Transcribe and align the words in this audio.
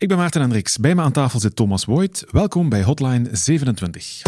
Ik 0.00 0.08
ben 0.08 0.16
Maarten 0.16 0.40
Hendricks. 0.40 0.76
Bij 0.76 0.94
me 0.94 1.02
aan 1.02 1.12
tafel 1.12 1.40
zit 1.40 1.56
Thomas 1.56 1.84
Voigt. 1.84 2.24
Welkom 2.30 2.68
bij 2.68 2.82
Hotline 2.82 3.28
27. 3.32 4.22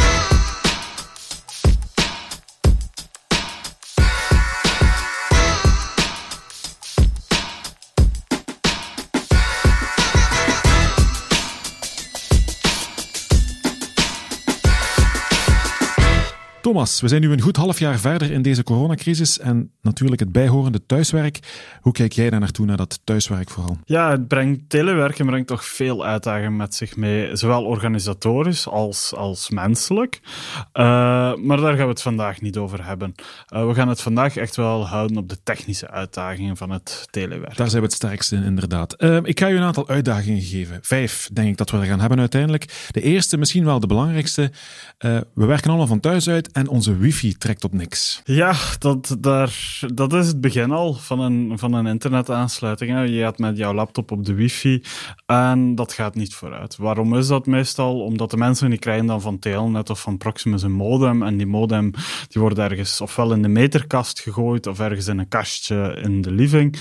Thomas, 16.71 17.01
we 17.01 17.09
zijn 17.09 17.21
nu 17.21 17.33
een 17.33 17.41
goed 17.41 17.57
half 17.57 17.79
jaar 17.79 17.99
verder 17.99 18.31
in 18.31 18.43
deze 18.43 18.63
coronacrisis 18.63 19.39
en 19.39 19.71
natuurlijk 19.83 20.21
het 20.21 20.33
bijhorende 20.33 20.87
thuiswerk. 20.87 21.39
Hoe 21.81 21.93
kijk 21.93 22.13
jij 22.13 22.31
daar 22.31 22.41
naartoe, 22.41 22.67
naar 22.67 22.77
dat 22.77 23.01
thuiswerk 23.05 23.51
vooral? 23.51 23.79
Ja, 23.85 24.11
het 24.11 24.29
brengt, 24.29 24.69
telewerken 24.69 25.27
brengt 25.27 25.47
toch 25.47 25.65
veel 25.65 26.05
uitdagingen 26.05 26.57
met 26.57 26.75
zich 26.75 26.97
mee, 26.97 27.37
zowel 27.37 27.65
organisatorisch 27.65 28.69
als, 28.69 29.15
als 29.15 29.51
menselijk. 29.51 30.21
Uh, 30.25 30.83
maar 31.35 31.57
daar 31.57 31.77
gaan 31.77 31.85
we 31.85 31.91
het 31.91 32.03
vandaag 32.03 32.41
niet 32.41 32.57
over 32.57 32.87
hebben. 32.87 33.15
Uh, 33.55 33.67
we 33.67 33.75
gaan 33.75 33.89
het 33.89 34.01
vandaag 34.01 34.37
echt 34.37 34.57
wel 34.57 34.87
houden 34.87 35.17
op 35.17 35.29
de 35.29 35.39
technische 35.43 35.91
uitdagingen 35.91 36.57
van 36.57 36.71
het 36.71 37.07
telewerk. 37.11 37.57
Daar 37.57 37.69
zijn 37.69 37.83
we 37.83 37.89
het 37.89 37.97
sterkste 37.97 38.37
in, 38.37 38.43
inderdaad. 38.43 39.03
Uh, 39.03 39.19
ik 39.23 39.41
ga 39.41 39.47
je 39.47 39.57
een 39.57 39.63
aantal 39.63 39.89
uitdagingen 39.89 40.43
geven. 40.43 40.79
Vijf, 40.83 41.29
denk 41.33 41.49
ik 41.49 41.57
dat 41.57 41.71
we 41.71 41.79
er 41.79 41.85
gaan 41.85 42.01
hebben 42.01 42.19
uiteindelijk. 42.19 42.89
De 42.91 43.03
eerste, 43.03 43.37
misschien 43.37 43.65
wel 43.65 43.81
de 43.81 43.87
belangrijkste. 43.87 44.51
we 44.99 45.47
werken 45.47 45.69
allemaal 45.69 45.87
van 45.87 46.01
thuis 46.01 46.29
uit 46.29 46.53
en 46.61 46.69
onze 46.69 46.97
wifi 46.97 47.37
trekt 47.37 47.65
op 47.65 47.73
niks. 47.73 48.21
Ja, 48.25 48.55
dat, 48.79 49.17
daar, 49.21 49.79
dat 49.95 50.13
is 50.13 50.27
het 50.27 50.41
begin 50.41 50.71
al 50.71 50.95
van 50.95 51.21
een, 51.21 51.59
van 51.59 51.73
een 51.73 51.87
internetaansluiting. 51.87 53.09
Je 53.09 53.21
gaat 53.21 53.39
met 53.39 53.57
jouw 53.57 53.75
laptop 53.75 54.11
op 54.11 54.25
de 54.25 54.35
wifi 54.35 54.83
en 55.27 55.75
dat 55.75 55.93
gaat 55.93 56.15
niet 56.15 56.35
vooruit. 56.35 56.77
Waarom 56.77 57.17
is 57.17 57.27
dat 57.27 57.47
meestal? 57.47 58.01
Omdat 58.01 58.31
de 58.31 58.37
mensen 58.37 58.71
die 58.71 58.79
krijgen 58.79 59.07
dan 59.07 59.21
van 59.21 59.39
Telnet 59.39 59.91
of 59.91 60.01
van 60.01 60.19
Proximus 60.19 60.63
een 60.63 60.73
modem 60.73 61.23
en 61.23 61.37
die 61.37 61.47
modem 61.47 61.91
die 62.29 62.41
wordt 62.41 62.59
ergens 62.59 63.01
ofwel 63.01 63.33
in 63.33 63.43
de 63.43 63.49
meterkast 63.49 64.21
gegooid 64.21 64.67
of 64.67 64.81
ergens 64.81 65.07
in 65.07 65.19
een 65.19 65.29
kastje 65.29 65.99
in 66.03 66.21
de 66.21 66.31
living. 66.31 66.79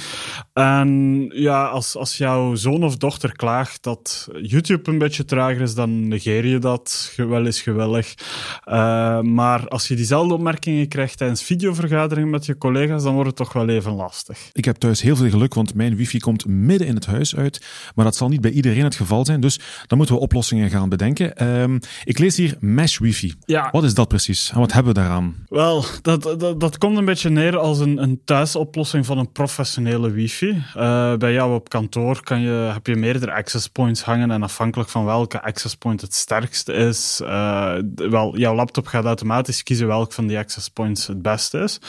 En 0.54 1.26
ja, 1.34 1.66
als, 1.66 1.96
als 1.96 2.18
jouw 2.18 2.56
zoon 2.56 2.84
of 2.84 2.98
dochter 2.98 3.36
klaagt 3.36 3.84
dat 3.84 4.28
YouTube 4.42 4.92
een 4.92 4.98
beetje 4.98 5.26
trager 5.26 5.62
is, 5.62 5.76
dan 5.76 6.08
negeer 6.08 6.46
je 6.46 6.60
dat 6.60 7.14
wel 7.16 7.46
eens 7.46 7.62
gewillig. 7.62 8.14
Uh, 8.66 9.22
maar 9.22 9.68
als 9.70 9.88
je 9.88 9.96
diezelfde 9.96 10.34
opmerkingen 10.34 10.88
krijgt 10.88 11.18
tijdens 11.18 11.44
videovergaderingen 11.44 12.30
met 12.30 12.46
je 12.46 12.58
collega's, 12.58 13.04
dan 13.04 13.14
wordt 13.14 13.28
het 13.28 13.38
toch 13.38 13.54
wel 13.54 13.70
even 13.70 13.92
lastig. 13.92 14.50
Ik 14.54 14.66
heb 14.66 14.76
thuis 14.76 15.02
heel 15.02 15.16
veel 15.16 15.30
geluk, 15.30 15.54
want 15.54 15.74
mijn 15.74 15.96
wifi 15.96 16.20
komt 16.20 16.46
midden 16.46 16.88
in 16.88 16.96
het 16.96 17.06
huis 17.06 17.36
uit. 17.36 17.66
Maar 17.96 18.06
dat 18.06 18.16
zal 18.16 18.30
niet 18.30 18.42
bij 18.42 18.52
iedereen 18.52 18.84
het 18.84 18.96
geval 18.96 19.26
zijn, 19.26 19.40
dus 19.40 19.60
dan 19.88 19.98
moeten 19.98 20.16
we 20.16 20.22
oplossingen 20.22 20.70
gaan 20.70 20.90
bedenken. 20.90 21.48
Um, 21.48 21.80
ik 22.04 22.20
lees 22.20 22.38
hier 22.38 22.58
mesh 22.60 22.98
wifi. 22.98 23.34
Ja. 23.46 23.70
Wat 23.72 23.84
is 23.84 23.94
dat 23.94 24.08
precies 24.08 24.52
en 24.52 24.60
wat 24.60 24.74
hebben 24.74 24.94
we 24.94 25.00
daaraan? 25.00 25.36
Wel, 25.50 25.86
dat, 26.02 26.24
dat, 26.40 26.60
dat 26.60 26.78
komt 26.78 26.98
een 26.98 27.06
beetje 27.06 27.30
neer 27.30 27.58
als 27.58 27.80
een, 27.80 28.02
een 28.02 28.22
thuisoplossing 28.26 29.06
van 29.06 29.18
een 29.18 29.32
professionele 29.32 30.12
wifi. 30.12 30.64
Uh, 30.78 31.16
bij 31.16 31.34
jou 31.34 31.54
op 31.54 31.70
kantoor 31.70 32.24
kan 32.24 32.42
je, 32.42 32.70
heb 32.74 32.88
je 32.88 32.96
meerdere 32.96 33.34
access 33.34 33.68
points 33.68 34.02
hangen 34.02 34.32
en 34.32 34.44
afhankelijk 34.44 34.90
van 34.90 35.06
welke 35.06 35.42
access 35.42 35.76
point 35.76 36.02
het 36.02 36.14
sterkste 36.14 36.74
is, 36.74 37.22
uh, 37.24 37.74
wel, 37.96 38.38
jouw 38.38 38.56
laptop 38.56 38.88
gaat 38.88 39.06
automatisch 39.06 39.59
kiezen 39.64 39.88
welk 39.88 40.14
van 40.14 40.28
die 40.28 40.38
access 40.38 40.70
points 40.70 41.08
het 41.08 41.22
beste 41.22 41.60
is. 41.60 41.80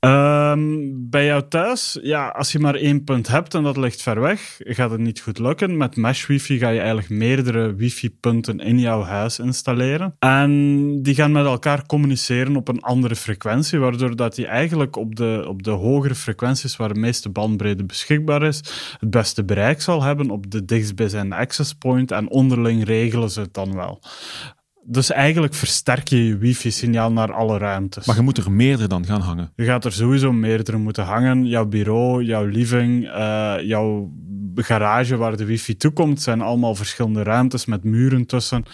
Um, 0.00 1.10
bij 1.10 1.24
jou 1.24 1.42
thuis, 1.48 1.98
ja, 2.02 2.28
als 2.28 2.52
je 2.52 2.58
maar 2.58 2.74
één 2.74 3.04
punt 3.04 3.28
hebt 3.28 3.54
en 3.54 3.62
dat 3.62 3.76
ligt 3.76 4.02
ver 4.02 4.20
weg, 4.20 4.56
gaat 4.58 4.90
het 4.90 5.00
niet 5.00 5.20
goed 5.20 5.38
lukken. 5.38 5.76
Met 5.76 5.96
mesh 5.96 6.26
wifi 6.26 6.58
ga 6.58 6.68
je 6.68 6.78
eigenlijk 6.78 7.08
meerdere 7.08 7.74
wifi-punten 7.74 8.58
in 8.58 8.78
jouw 8.78 9.02
huis 9.02 9.38
installeren. 9.38 10.14
En 10.18 11.02
die 11.02 11.14
gaan 11.14 11.32
met 11.32 11.44
elkaar 11.44 11.86
communiceren 11.86 12.56
op 12.56 12.68
een 12.68 12.80
andere 12.80 13.16
frequentie, 13.16 13.78
waardoor 13.78 14.16
dat 14.16 14.34
die 14.34 14.46
eigenlijk 14.46 14.96
op 14.96 15.16
de, 15.16 15.44
op 15.48 15.62
de 15.62 15.70
hogere 15.70 16.14
frequenties 16.14 16.76
waar 16.76 16.92
de 16.92 17.00
meeste 17.00 17.28
bandbreedte 17.28 17.84
beschikbaar 17.84 18.42
is, 18.42 18.62
het 19.00 19.10
beste 19.10 19.44
bereik 19.44 19.82
zal 19.82 20.02
hebben 20.02 20.30
op 20.30 20.50
de 20.50 20.64
dichtstbijzijnde 20.64 21.36
access 21.36 21.74
point 21.74 22.10
en 22.10 22.30
onderling 22.30 22.84
regelen 22.84 23.30
ze 23.30 23.40
het 23.40 23.54
dan 23.54 23.74
wel. 23.74 24.00
Dus 24.90 25.10
eigenlijk 25.10 25.54
versterk 25.54 26.08
je 26.08 26.26
je 26.26 26.36
wifi-signaal 26.36 27.12
naar 27.12 27.32
alle 27.32 27.58
ruimtes. 27.58 28.06
Maar 28.06 28.16
je 28.16 28.22
moet 28.22 28.38
er 28.38 28.52
meerdere 28.52 28.88
dan 28.88 29.04
gaan 29.04 29.20
hangen. 29.20 29.52
Je 29.56 29.64
gaat 29.64 29.84
er 29.84 29.92
sowieso 29.92 30.32
meerdere 30.32 30.76
moeten 30.76 31.04
hangen. 31.04 31.46
Jouw 31.46 31.66
bureau, 31.66 32.22
jouw 32.24 32.44
living, 32.44 33.04
uh, 33.04 33.54
jouw 33.62 34.12
garage 34.54 35.16
waar 35.16 35.36
de 35.36 35.44
wifi 35.44 35.76
toekomt, 35.76 36.22
zijn 36.22 36.40
allemaal 36.40 36.74
verschillende 36.74 37.22
ruimtes 37.22 37.66
met 37.66 37.84
muren 37.84 38.26
tussen. 38.26 38.64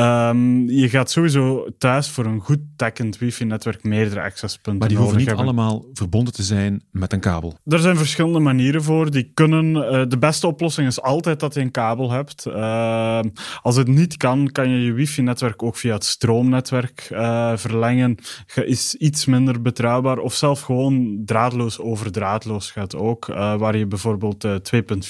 Um, 0.00 0.70
je 0.70 0.88
gaat 0.88 1.10
sowieso 1.10 1.66
thuis 1.78 2.08
voor 2.08 2.24
een 2.24 2.40
goed 2.40 2.58
dekkend 2.76 3.18
wifi-netwerk 3.18 3.82
meerdere 3.82 4.20
accesspunten 4.20 4.78
Maar 4.78 4.88
die 4.88 4.98
hoeven 4.98 5.18
niet 5.18 5.32
allemaal 5.32 5.84
verbonden 5.92 6.32
te 6.32 6.42
zijn 6.42 6.82
met 6.90 7.12
een 7.12 7.20
kabel. 7.20 7.58
Er 7.64 7.78
zijn 7.78 7.96
verschillende 7.96 8.38
manieren 8.38 8.82
voor. 8.82 9.10
Die 9.10 9.30
kunnen, 9.34 9.74
uh, 9.74 10.02
de 10.08 10.18
beste 10.18 10.46
oplossing 10.46 10.86
is 10.86 11.02
altijd 11.02 11.40
dat 11.40 11.54
je 11.54 11.60
een 11.60 11.70
kabel 11.70 12.10
hebt. 12.10 12.46
Uh, 12.46 13.20
als 13.62 13.76
het 13.76 13.88
niet 13.88 14.16
kan, 14.16 14.48
kan 14.52 14.68
je 14.70 14.84
je 14.84 14.92
wifi-netwerk 14.92 15.62
ook 15.62 15.76
via 15.76 15.94
het 15.94 16.04
stroomnetwerk 16.04 17.08
uh, 17.12 17.56
verlengen. 17.56 18.16
Is 18.54 18.94
iets 18.94 19.26
minder 19.26 19.62
betrouwbaar. 19.62 20.18
Of 20.18 20.34
zelf 20.34 20.60
gewoon 20.60 21.22
draadloos 21.24 21.80
over 21.80 22.12
draadloos 22.12 22.70
gaat 22.70 22.96
ook. 22.96 23.28
Uh, 23.28 23.56
waar 23.56 23.76
je 23.76 23.86
bijvoorbeeld 23.86 24.46
2.4 24.46 24.50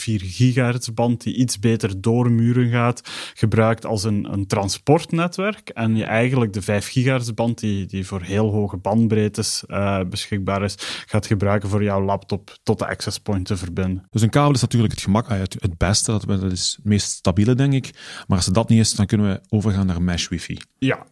gigahertz 0.05 0.89
band, 0.89 1.23
die 1.23 1.37
iets 1.37 1.59
beter 1.59 2.01
door 2.01 2.31
muren 2.31 2.71
gaat, 2.71 3.11
gebruikt 3.35 3.87
als 3.87 4.05
een, 4.05 4.33
een 4.33 4.47
transport 4.47 4.77
transportnetwerk 4.83 5.69
en 5.69 5.97
je 5.97 6.05
eigenlijk 6.05 6.53
de 6.53 6.63
5 6.63 6.89
gigahertz 6.89 7.31
band, 7.31 7.59
die, 7.59 7.87
die 7.87 8.07
voor 8.07 8.23
heel 8.23 8.51
hoge 8.51 8.77
bandbreedtes 8.77 9.65
uh, 9.67 10.01
beschikbaar 10.09 10.63
is, 10.63 10.75
gaat 11.07 11.27
gebruiken 11.27 11.69
voor 11.69 11.83
jouw 11.83 12.05
laptop 12.05 12.57
tot 12.63 12.79
de 12.79 12.87
access 12.87 13.19
point 13.19 13.47
te 13.47 13.57
verbinden. 13.57 14.07
Dus 14.11 14.23
een 14.23 14.31
kabel 14.31 14.55
is 14.55 14.61
natuurlijk 14.61 14.93
het 14.93 15.03
gemak, 15.03 15.29
het, 15.29 15.57
het 15.59 15.79
beste, 15.79 16.11
dat, 16.11 16.25
dat 16.27 16.53
is 16.53 16.75
het 16.77 16.85
meest 16.85 17.11
stabiele, 17.11 17.55
denk 17.55 17.73
ik. 17.73 17.91
Maar 18.27 18.37
als 18.37 18.47
het 18.47 18.55
dat 18.55 18.69
niet 18.69 18.81
is, 18.81 18.95
dan 18.95 19.07
kunnen 19.07 19.29
we 19.29 19.41
overgaan 19.49 19.87
naar 19.87 20.03
mesh 20.03 20.29
wifi. 20.29 20.59
Ja. 20.79 21.07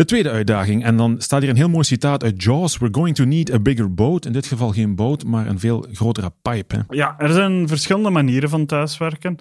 De 0.00 0.06
tweede 0.06 0.30
uitdaging, 0.30 0.84
en 0.84 0.96
dan 0.96 1.14
staat 1.18 1.40
hier 1.40 1.50
een 1.50 1.56
heel 1.56 1.68
mooi 1.68 1.84
citaat 1.84 2.22
uit 2.22 2.42
Jaws: 2.42 2.78
We're 2.78 2.94
going 2.94 3.14
to 3.14 3.24
need 3.24 3.52
a 3.52 3.58
bigger 3.58 3.94
boat. 3.94 4.26
In 4.26 4.32
dit 4.32 4.46
geval 4.46 4.72
geen 4.72 4.94
boot, 4.94 5.24
maar 5.24 5.46
een 5.46 5.58
veel 5.58 5.86
grotere 5.92 6.32
pipe. 6.42 6.74
Hè? 6.74 6.80
Ja, 6.88 7.14
er 7.18 7.32
zijn 7.32 7.68
verschillende 7.68 8.10
manieren 8.10 8.48
van 8.48 8.66
thuiswerken. 8.66 9.36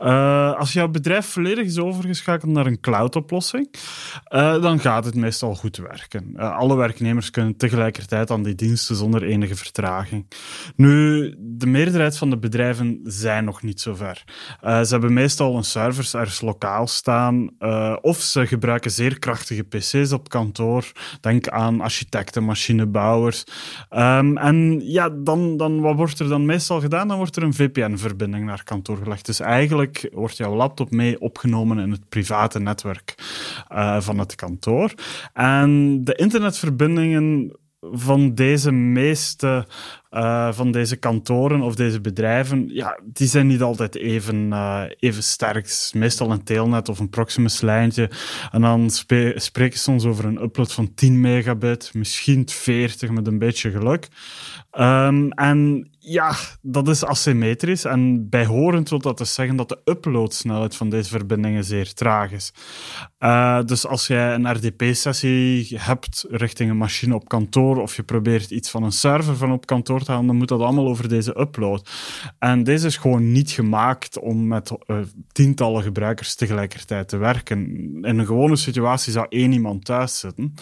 Uh, 0.00 0.54
als 0.58 0.72
jouw 0.72 0.88
bedrijf 0.88 1.26
volledig 1.26 1.64
is 1.64 1.78
overgeschakeld 1.78 2.52
naar 2.52 2.66
een 2.66 2.80
cloud-oplossing, 2.80 3.74
uh, 4.34 4.62
dan 4.62 4.80
gaat 4.80 5.04
het 5.04 5.14
meestal 5.14 5.54
goed 5.54 5.76
werken. 5.76 6.32
Uh, 6.36 6.56
alle 6.56 6.76
werknemers 6.76 7.30
kunnen 7.30 7.56
tegelijkertijd 7.56 8.30
aan 8.30 8.42
die 8.42 8.54
diensten 8.54 8.96
zonder 8.96 9.22
enige 9.22 9.56
vertraging. 9.56 10.26
Nu, 10.76 11.34
de 11.38 11.66
meerderheid 11.66 12.18
van 12.18 12.30
de 12.30 12.38
bedrijven 12.38 13.00
zijn 13.04 13.44
nog 13.44 13.62
niet 13.62 13.80
zo 13.80 13.94
ver. 13.94 14.24
ze 14.60 14.86
hebben 14.88 15.12
meestal 15.12 15.56
een 15.56 15.64
servers 15.64 16.14
ergens 16.14 16.40
lokaal 16.40 16.86
staan, 16.86 17.50
of 18.00 18.20
ze 18.20 18.46
gebruiken 18.46 18.90
zeer 18.90 19.18
krachtige 19.18 19.62
PC's 19.62 20.01
op 20.10 20.28
kantoor. 20.28 20.92
Denk 21.20 21.48
aan 21.48 21.80
architecten, 21.80 22.44
machinebouwers. 22.44 23.44
Um, 23.90 24.36
en 24.36 24.80
ja, 24.84 25.08
dan, 25.08 25.56
dan, 25.56 25.80
wat 25.80 25.96
wordt 25.96 26.18
er 26.18 26.28
dan 26.28 26.46
meestal 26.46 26.80
gedaan? 26.80 27.08
Dan 27.08 27.16
wordt 27.16 27.36
er 27.36 27.42
een 27.42 27.54
VPN-verbinding 27.54 28.44
naar 28.44 28.64
kantoor 28.64 28.96
gelegd. 28.96 29.26
Dus 29.26 29.40
eigenlijk 29.40 30.08
wordt 30.12 30.36
jouw 30.36 30.54
laptop 30.54 30.90
mee 30.90 31.20
opgenomen 31.20 31.78
in 31.78 31.90
het 31.90 32.08
private 32.08 32.58
netwerk 32.58 33.14
uh, 33.72 34.00
van 34.00 34.18
het 34.18 34.34
kantoor. 34.34 34.94
En 35.32 36.00
de 36.04 36.14
internetverbindingen 36.14 37.56
van 37.90 38.34
deze 38.34 38.70
meeste 38.70 39.66
uh, 40.12 40.52
van 40.52 40.72
deze 40.72 40.96
kantoren 40.96 41.60
of 41.62 41.74
deze 41.74 42.00
bedrijven, 42.00 42.68
ja, 42.68 43.00
die 43.04 43.28
zijn 43.28 43.46
niet 43.46 43.62
altijd 43.62 43.94
even, 43.94 44.46
uh, 44.50 44.82
even 44.98 45.22
sterk. 45.22 45.90
Meestal 45.94 46.30
een 46.30 46.44
Telnet 46.44 46.88
of 46.88 46.98
een 46.98 47.10
Proximus-lijntje. 47.10 48.10
En 48.50 48.60
dan 48.60 48.90
spreken 48.90 49.78
ze 49.78 49.78
soms 49.78 50.04
over 50.04 50.24
een 50.24 50.42
upload 50.42 50.72
van 50.72 50.94
10 50.94 51.20
megabit, 51.20 51.90
misschien 51.94 52.48
40 52.48 53.10
met 53.10 53.26
een 53.26 53.38
beetje 53.38 53.70
geluk. 53.70 54.08
Um, 54.78 55.30
en 55.30 55.90
ja, 55.98 56.34
dat 56.62 56.88
is 56.88 57.04
asymmetrisch. 57.04 57.84
En 57.84 58.28
bijhorend 58.28 58.88
wil 58.88 58.98
dat 58.98 59.18
dus 59.18 59.34
zeggen 59.34 59.56
dat 59.56 59.68
de 59.68 59.78
uploadsnelheid 59.84 60.76
van 60.76 60.90
deze 60.90 61.08
verbindingen 61.08 61.64
zeer 61.64 61.94
traag 61.94 62.32
is. 62.32 62.52
Uh, 63.18 63.62
dus 63.64 63.86
als 63.86 64.06
jij 64.06 64.34
een 64.34 64.52
RDP-sessie 64.52 65.78
hebt 65.78 66.24
richting 66.30 66.70
een 66.70 66.76
machine 66.76 67.14
op 67.14 67.28
kantoor, 67.28 67.80
of 67.80 67.96
je 67.96 68.02
probeert 68.02 68.50
iets 68.50 68.70
van 68.70 68.82
een 68.82 68.92
server 68.92 69.36
van 69.36 69.52
op 69.52 69.66
kantoor 69.66 70.01
gaan, 70.04 70.26
dan 70.26 70.36
moet 70.36 70.48
dat 70.48 70.60
allemaal 70.60 70.88
over 70.88 71.08
deze 71.08 71.40
upload. 71.40 71.90
En 72.38 72.64
deze 72.64 72.86
is 72.86 72.96
gewoon 72.96 73.32
niet 73.32 73.50
gemaakt 73.50 74.18
om 74.18 74.46
met 74.46 74.70
uh, 74.86 74.96
tientallen 75.32 75.82
gebruikers 75.82 76.34
tegelijkertijd 76.34 77.08
te 77.08 77.16
werken. 77.16 77.58
In 78.02 78.18
een 78.18 78.26
gewone 78.26 78.56
situatie 78.56 79.12
zou 79.12 79.26
één 79.28 79.52
iemand 79.52 79.84
thuis 79.84 80.18
zitten, 80.18 80.54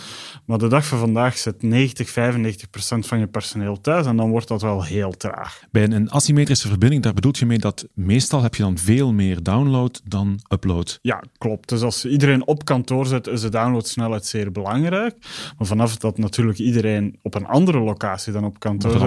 maar 0.44 0.58
de 0.58 0.68
dag 0.68 0.86
van 0.86 0.98
vandaag 0.98 1.38
zit 1.38 1.62
90, 1.62 2.10
95 2.10 2.70
procent 2.70 3.06
van 3.06 3.18
je 3.18 3.26
personeel 3.26 3.80
thuis 3.80 4.06
en 4.06 4.16
dan 4.16 4.30
wordt 4.30 4.48
dat 4.48 4.62
wel 4.62 4.84
heel 4.84 5.10
traag. 5.10 5.62
Bij 5.70 5.90
een 5.90 6.10
asymmetrische 6.10 6.68
verbinding, 6.68 7.02
daar 7.02 7.14
bedoelt 7.14 7.38
je 7.38 7.46
mee 7.46 7.58
dat 7.58 7.88
meestal 7.94 8.42
heb 8.42 8.54
je 8.54 8.62
dan 8.62 8.78
veel 8.78 9.12
meer 9.12 9.42
download 9.42 10.00
dan 10.04 10.40
upload. 10.48 10.98
Ja, 11.02 11.22
klopt. 11.38 11.68
Dus 11.68 11.82
als 11.82 12.04
iedereen 12.04 12.46
op 12.46 12.64
kantoor 12.64 13.06
zit, 13.06 13.26
is 13.26 13.40
de 13.40 13.48
downloadsnelheid 13.48 14.26
zeer 14.26 14.52
belangrijk. 14.52 15.16
Maar 15.58 15.66
vanaf 15.66 15.96
dat 15.96 16.18
natuurlijk 16.18 16.58
iedereen 16.58 17.18
op 17.22 17.34
een 17.34 17.46
andere 17.46 17.78
locatie 17.78 18.32
dan 18.32 18.44
op 18.44 18.58
kantoor 18.58 18.90
zit, 18.90 19.00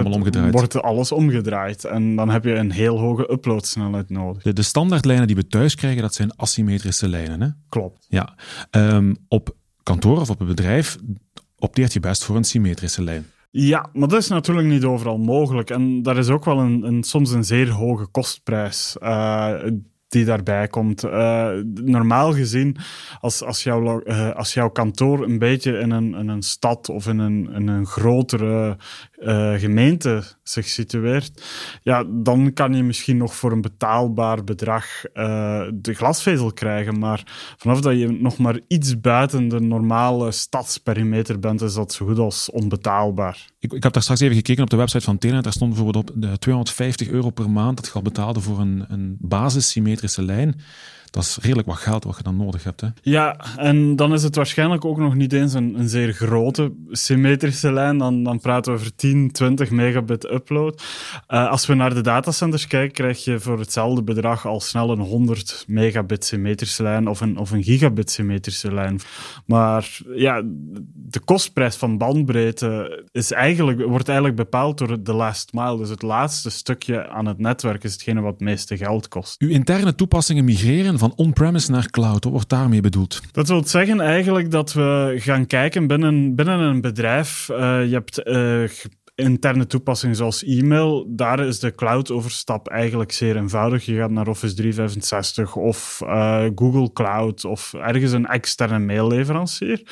wordt 0.50 0.82
alles 0.82 1.12
omgedraaid. 1.12 1.84
En 1.84 2.16
dan 2.16 2.30
heb 2.30 2.44
je 2.44 2.54
een 2.54 2.70
heel 2.70 2.98
hoge 2.98 3.32
uploadsnelheid 3.32 4.10
nodig. 4.10 4.42
De, 4.42 4.52
de 4.52 4.62
standaardlijnen 4.62 5.26
die 5.26 5.36
we 5.36 5.46
thuis 5.46 5.74
krijgen, 5.74 6.02
dat 6.02 6.14
zijn 6.14 6.36
asymmetrische 6.36 7.08
lijnen. 7.08 7.40
Hè? 7.40 7.48
Klopt. 7.68 8.06
Ja. 8.08 8.34
Um, 8.70 9.16
op 9.28 9.56
kantoor 9.82 10.20
of 10.20 10.30
op 10.30 10.40
een 10.40 10.46
bedrijf 10.46 10.96
opteert 11.58 11.92
je 11.92 12.00
best 12.00 12.24
voor 12.24 12.36
een 12.36 12.44
symmetrische 12.44 13.02
lijn. 13.02 13.26
Ja, 13.50 13.88
maar 13.92 14.08
dat 14.08 14.20
is 14.20 14.28
natuurlijk 14.28 14.68
niet 14.68 14.84
overal 14.84 15.18
mogelijk. 15.18 15.70
En 15.70 16.02
daar 16.02 16.16
is 16.16 16.28
ook 16.28 16.44
wel 16.44 16.58
een, 16.58 16.82
een 16.82 17.02
soms 17.02 17.30
een 17.30 17.44
zeer 17.44 17.70
hoge 17.70 18.06
kostprijs. 18.06 18.96
Uh, 19.02 19.52
die 20.14 20.24
daarbij 20.24 20.68
komt. 20.68 21.04
Uh, 21.04 21.48
normaal 21.74 22.32
gezien, 22.32 22.76
als, 23.20 23.42
als, 23.42 23.62
jouw, 23.62 24.02
uh, 24.04 24.30
als 24.34 24.54
jouw 24.54 24.68
kantoor 24.68 25.24
een 25.24 25.38
beetje 25.38 25.78
in 25.78 25.90
een, 25.90 26.14
in 26.14 26.28
een 26.28 26.42
stad 26.42 26.88
of 26.88 27.06
in 27.06 27.18
een, 27.18 27.50
in 27.52 27.68
een 27.68 27.86
grotere 27.86 28.76
uh, 29.18 29.54
gemeente 29.54 30.22
zich 30.42 30.68
situeert, 30.68 31.42
ja, 31.82 32.04
dan 32.08 32.52
kan 32.52 32.74
je 32.74 32.82
misschien 32.82 33.16
nog 33.16 33.34
voor 33.34 33.52
een 33.52 33.60
betaalbaar 33.60 34.44
bedrag 34.44 34.84
de 35.74 35.94
glasvezel 35.94 36.52
krijgen. 36.52 36.98
Maar 36.98 37.22
vanaf 37.56 37.80
dat 37.80 37.98
je 37.98 38.10
nog 38.10 38.38
maar 38.38 38.60
iets 38.68 39.00
buiten 39.00 39.48
de 39.48 39.60
normale 39.60 40.30
stadsperimeter 40.30 41.38
bent, 41.38 41.62
is 41.62 41.74
dat 41.74 41.92
zo 41.92 42.06
goed 42.06 42.18
als 42.18 42.50
onbetaalbaar. 42.50 43.52
Ik, 43.58 43.72
ik 43.72 43.82
heb 43.82 43.92
daar 43.92 44.02
straks 44.02 44.20
even 44.20 44.36
gekeken 44.36 44.62
op 44.62 44.70
de 44.70 44.76
website 44.76 45.04
van 45.04 45.18
Telenet. 45.18 45.44
Daar 45.44 45.52
stond 45.52 45.74
bijvoorbeeld 45.74 46.10
op 46.10 46.22
de 46.22 46.38
250 46.38 47.08
euro 47.08 47.30
per 47.30 47.50
maand 47.50 47.76
dat 47.76 47.86
je 47.86 47.92
al 47.92 48.02
betaalde 48.02 48.40
voor 48.40 48.60
een, 48.60 48.84
een 48.88 49.16
basissymmetrie 49.20 50.03
lijn 50.24 50.60
dat 51.14 51.22
is 51.22 51.38
redelijk 51.40 51.68
wat 51.68 51.76
geld 51.76 52.04
wat 52.04 52.16
je 52.16 52.22
dan 52.22 52.36
nodig 52.36 52.64
hebt. 52.64 52.80
Hè? 52.80 52.88
Ja, 53.02 53.36
en 53.56 53.96
dan 53.96 54.12
is 54.12 54.22
het 54.22 54.36
waarschijnlijk 54.36 54.84
ook 54.84 54.98
nog 54.98 55.14
niet 55.14 55.32
eens 55.32 55.52
een, 55.54 55.78
een 55.78 55.88
zeer 55.88 56.12
grote 56.12 56.72
symmetrische 56.90 57.72
lijn. 57.72 57.98
Dan, 57.98 58.22
dan 58.22 58.40
praten 58.40 58.72
we 58.72 58.78
over 58.78 58.94
10, 58.94 59.30
20 59.32 59.70
megabit 59.70 60.30
upload. 60.32 60.82
Uh, 61.28 61.50
als 61.50 61.66
we 61.66 61.74
naar 61.74 61.94
de 61.94 62.00
datacenters 62.00 62.66
kijken, 62.66 62.92
krijg 62.92 63.24
je 63.24 63.40
voor 63.40 63.58
hetzelfde 63.58 64.02
bedrag 64.02 64.46
al 64.46 64.60
snel 64.60 64.90
een 64.90 64.98
100 64.98 65.64
megabit 65.66 66.24
symmetrische 66.24 66.82
lijn 66.82 67.08
of 67.08 67.20
een, 67.20 67.38
of 67.38 67.50
een 67.50 67.62
gigabit 67.62 68.10
symmetrische 68.10 68.74
lijn. 68.74 69.00
Maar 69.46 69.98
ja, 70.14 70.42
de 70.94 71.20
kostprijs 71.24 71.76
van 71.76 71.98
bandbreedte 71.98 73.04
is 73.12 73.32
eigenlijk, 73.32 73.84
wordt 73.84 74.08
eigenlijk 74.08 74.38
bepaald 74.38 74.78
door 74.78 75.02
de 75.02 75.12
last 75.12 75.52
mile. 75.52 75.78
Dus 75.78 75.88
het 75.88 76.02
laatste 76.02 76.50
stukje 76.50 77.08
aan 77.08 77.26
het 77.26 77.38
netwerk 77.38 77.84
is 77.84 77.92
hetgene 77.92 78.20
wat 78.20 78.32
het 78.32 78.40
meeste 78.40 78.76
geld 78.76 79.08
kost. 79.08 79.40
Uw 79.40 79.48
interne 79.48 79.94
toepassingen 79.94 80.44
migreren 80.44 80.98
van 81.04 81.12
on-premise 81.16 81.70
naar 81.70 81.90
cloud. 81.90 82.24
Wat 82.24 82.32
wordt 82.32 82.48
daarmee 82.48 82.80
bedoeld? 82.80 83.20
Dat 83.32 83.48
wil 83.48 83.66
zeggen 83.66 84.00
eigenlijk 84.00 84.50
dat 84.50 84.72
we 84.72 85.14
gaan 85.18 85.46
kijken 85.46 85.86
binnen, 85.86 86.34
binnen 86.34 86.58
een 86.58 86.80
bedrijf. 86.80 87.48
Uh, 87.50 87.56
je 87.86 87.92
hebt 87.92 88.20
uh, 88.24 88.68
interne 89.14 89.66
toepassingen 89.66 90.16
zoals 90.16 90.44
e-mail, 90.44 91.06
daar 91.08 91.40
is 91.40 91.58
de 91.58 91.74
cloud-overstap 91.74 92.68
eigenlijk 92.68 93.12
zeer 93.12 93.36
eenvoudig. 93.36 93.84
Je 93.84 93.96
gaat 93.96 94.10
naar 94.10 94.28
Office 94.28 94.54
365 94.54 95.56
of 95.56 96.00
uh, 96.04 96.44
Google 96.54 96.92
Cloud 96.92 97.44
of 97.44 97.74
ergens 97.74 98.12
een 98.12 98.26
externe 98.26 98.78
mailleverancier. 98.78 99.82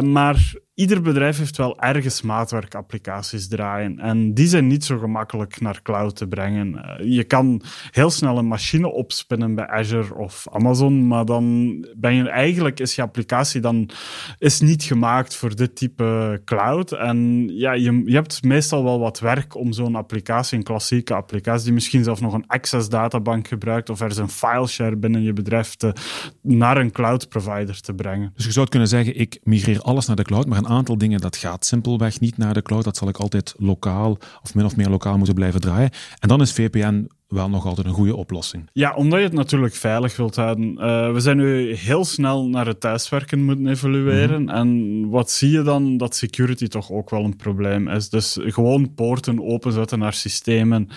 Maar 0.00 0.54
ieder 0.82 1.02
bedrijf 1.02 1.38
heeft 1.38 1.56
wel 1.56 1.80
ergens 1.80 2.22
maatwerkapplicaties 2.22 3.48
draaien. 3.48 3.98
En 3.98 4.34
die 4.34 4.46
zijn 4.46 4.66
niet 4.66 4.84
zo 4.84 4.98
gemakkelijk 4.98 5.60
naar 5.60 5.82
cloud 5.82 6.16
te 6.16 6.26
brengen. 6.26 6.84
Eh, 6.84 7.14
je 7.14 7.24
kan 7.24 7.62
heel 7.90 8.10
snel 8.10 8.38
een 8.38 8.46
machine 8.46 8.92
opspinnen 8.92 9.54
bij 9.54 9.66
Azure 9.66 10.14
of 10.14 10.46
Amazon, 10.50 11.06
maar 11.06 11.24
dan 11.24 11.76
ben 11.96 12.14
je 12.14 12.28
eigenlijk 12.28 12.80
is 12.80 12.94
je 12.94 13.02
applicatie 13.02 13.60
dan 13.60 13.90
is 14.38 14.60
niet 14.60 14.82
gemaakt 14.82 15.36
voor 15.36 15.56
dit 15.56 15.76
type 15.76 16.40
cloud. 16.44 16.92
En 16.92 17.48
ja, 17.48 17.72
je, 17.72 18.02
je 18.04 18.14
hebt 18.14 18.42
meestal 18.42 18.84
wel 18.84 18.98
wat 18.98 19.20
werk 19.20 19.56
om 19.56 19.72
zo'n 19.72 19.96
applicatie, 19.96 20.58
een 20.58 20.64
klassieke 20.64 21.14
applicatie, 21.14 21.64
die 21.64 21.72
misschien 21.72 22.04
zelfs 22.04 22.20
nog 22.20 22.32
een 22.32 22.46
Access 22.46 22.88
databank 22.88 23.48
gebruikt 23.48 23.90
of 23.90 24.00
er 24.00 24.10
is 24.10 24.16
een 24.16 24.28
fileshare 24.28 24.96
binnen 24.96 25.22
je 25.22 25.32
bedrijf 25.32 25.74
te, 25.74 25.94
naar 26.42 26.76
een 26.76 26.92
cloud 26.92 27.28
provider 27.28 27.80
te 27.80 27.94
brengen. 27.94 28.32
Dus 28.34 28.44
je 28.44 28.52
zou 28.52 28.68
kunnen 28.68 28.88
zeggen, 28.88 29.18
ik 29.18 29.40
migreer 29.42 29.80
alles 29.80 30.06
naar 30.06 30.16
de 30.16 30.22
cloud, 30.22 30.46
maar 30.46 30.58
aantal 30.72 30.98
dingen 30.98 31.20
dat 31.20 31.36
gaat 31.36 31.66
simpelweg 31.66 32.20
niet 32.20 32.36
naar 32.36 32.54
de 32.54 32.62
cloud. 32.62 32.84
Dat 32.84 32.96
zal 32.96 33.08
ik 33.08 33.16
altijd 33.16 33.54
lokaal 33.58 34.18
of 34.42 34.54
min 34.54 34.64
of 34.64 34.76
meer 34.76 34.88
lokaal 34.88 35.16
moeten 35.16 35.34
blijven 35.34 35.60
draaien. 35.60 35.90
En 36.18 36.28
dan 36.28 36.40
is 36.40 36.52
VPN 36.52 37.08
wel 37.32 37.48
nog 37.48 37.66
altijd 37.66 37.86
een 37.86 37.92
goede 37.92 38.16
oplossing. 38.16 38.68
Ja, 38.72 38.94
omdat 38.94 39.18
je 39.18 39.24
het 39.24 39.34
natuurlijk 39.34 39.74
veilig 39.74 40.16
wilt 40.16 40.36
houden. 40.36 40.64
Uh, 40.64 41.12
we 41.12 41.20
zijn 41.20 41.36
nu 41.36 41.74
heel 41.74 42.04
snel 42.04 42.48
naar 42.48 42.66
het 42.66 42.80
thuiswerken 42.80 43.44
moeten 43.44 43.66
evalueren. 43.66 44.42
Mhm. 44.42 44.54
En 44.54 45.08
wat 45.08 45.30
zie 45.30 45.50
je 45.50 45.62
dan? 45.62 45.96
Dat 45.96 46.16
security 46.16 46.66
toch 46.66 46.90
ook 46.90 47.10
wel 47.10 47.24
een 47.24 47.36
probleem 47.36 47.88
is. 47.88 48.08
Dus 48.08 48.38
gewoon 48.40 48.94
poorten 48.94 49.42
openzetten 49.42 49.98
naar 49.98 50.12
systemen 50.12 50.88